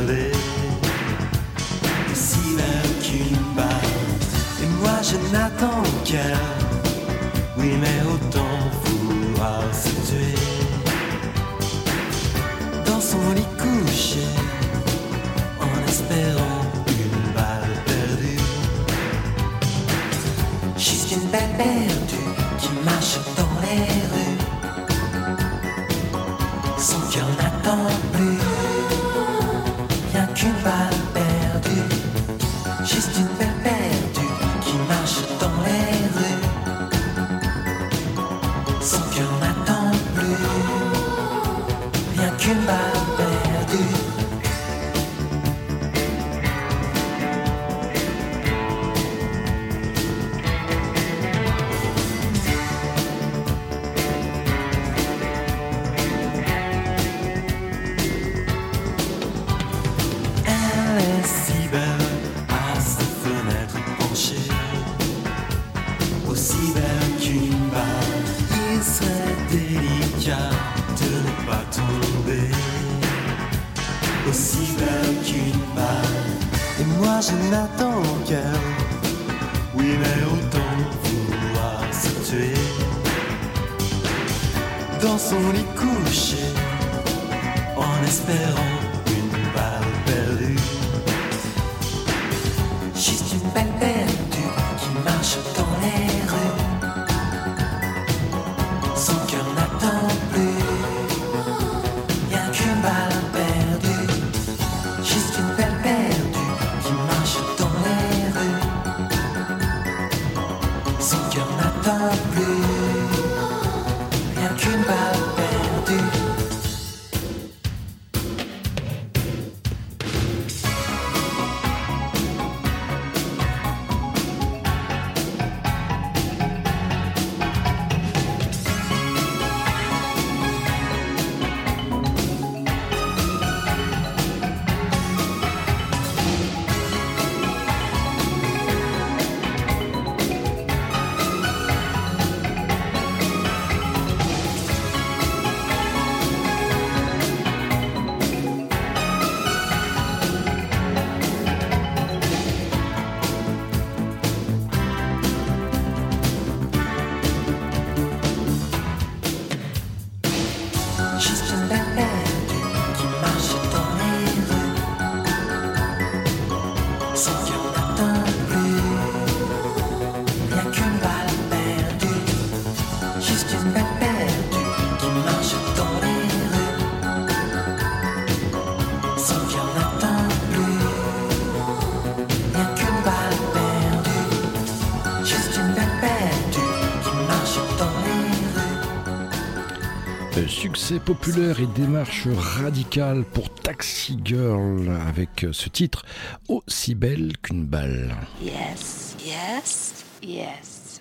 [191.09, 196.05] populaire et démarche radicale pour Taxi Girl avec ce titre
[196.49, 198.15] aussi belle qu'une balle.
[198.43, 201.01] Yes, yes, yes.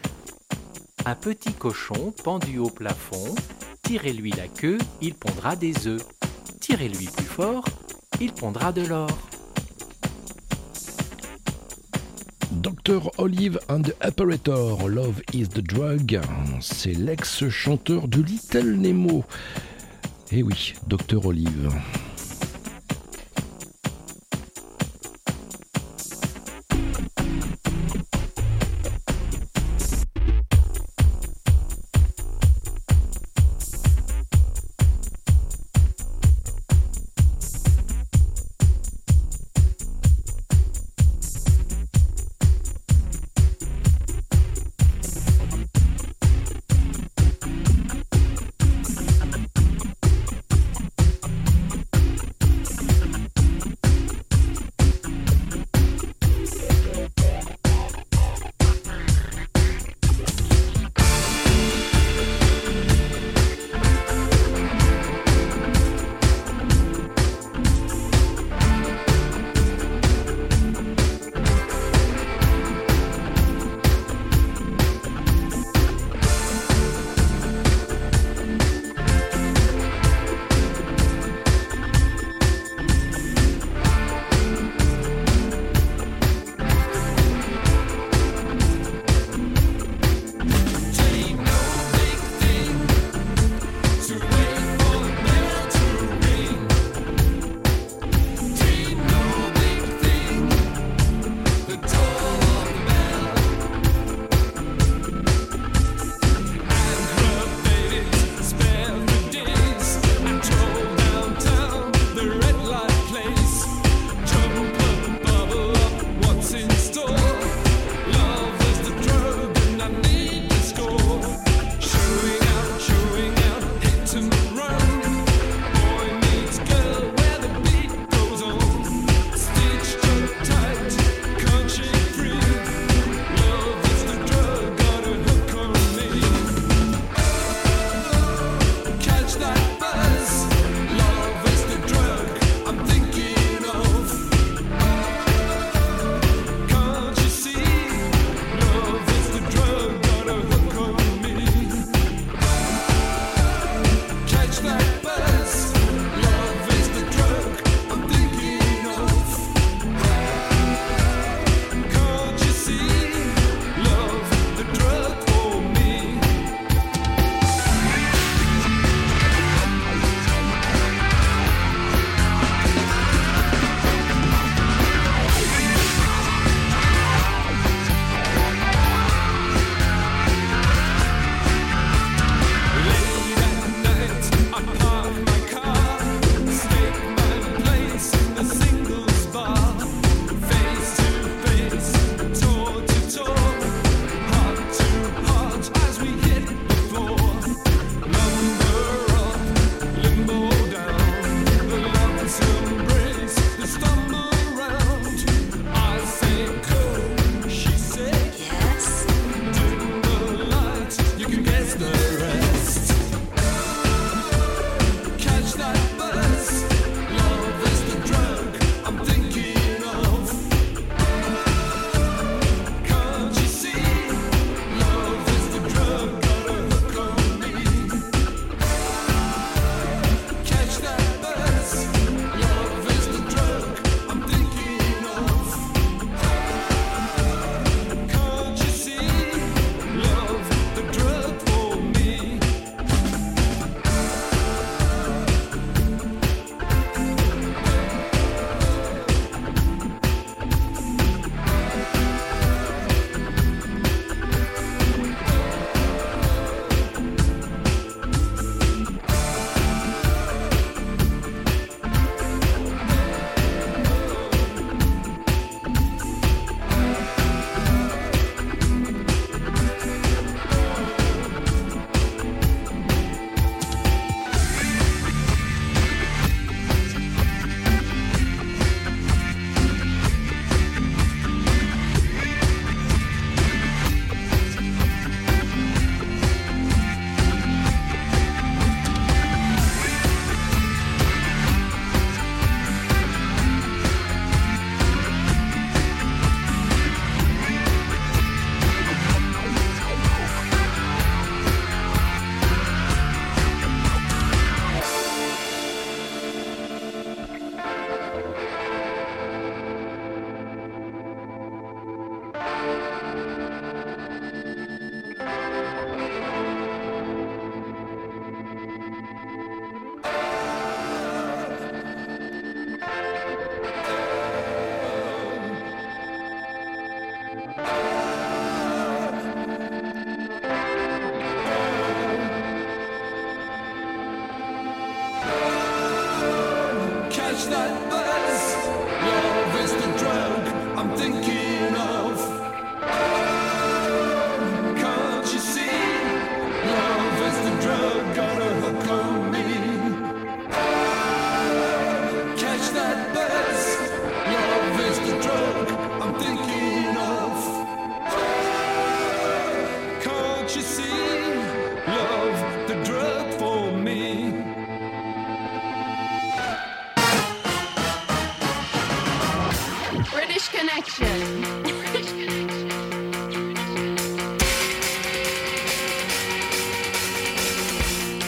[1.05, 3.35] Un petit cochon pendu au plafond,
[3.84, 6.05] tirez-lui la queue, il pondra des œufs.
[6.61, 7.65] Tirez-lui plus fort,
[8.21, 9.09] il pondra de l'or.
[12.51, 13.11] Dr.
[13.17, 16.21] Olive and the Operator, Love is the Drug,
[16.61, 19.25] c'est l'ex-chanteur de Little Nemo.
[20.32, 21.26] Eh oui, Dr.
[21.26, 21.72] Olive.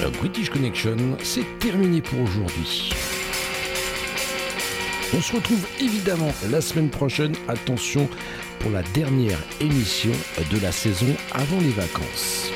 [0.02, 2.92] Euh, British Connection, c'est terminé pour aujourd'hui.
[5.16, 7.34] On se retrouve évidemment la semaine prochaine.
[7.48, 8.10] Attention
[8.60, 10.12] pour la dernière émission
[10.52, 12.52] de la saison avant les vacances.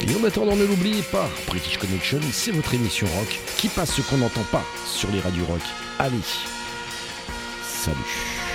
[0.00, 4.02] Et en attendant, ne l'oubliez pas, British Connection, c'est votre émission rock qui passe ce
[4.02, 5.60] qu'on n'entend pas sur les radios rock.
[6.04, 6.48] Allez,
[7.62, 8.51] salut.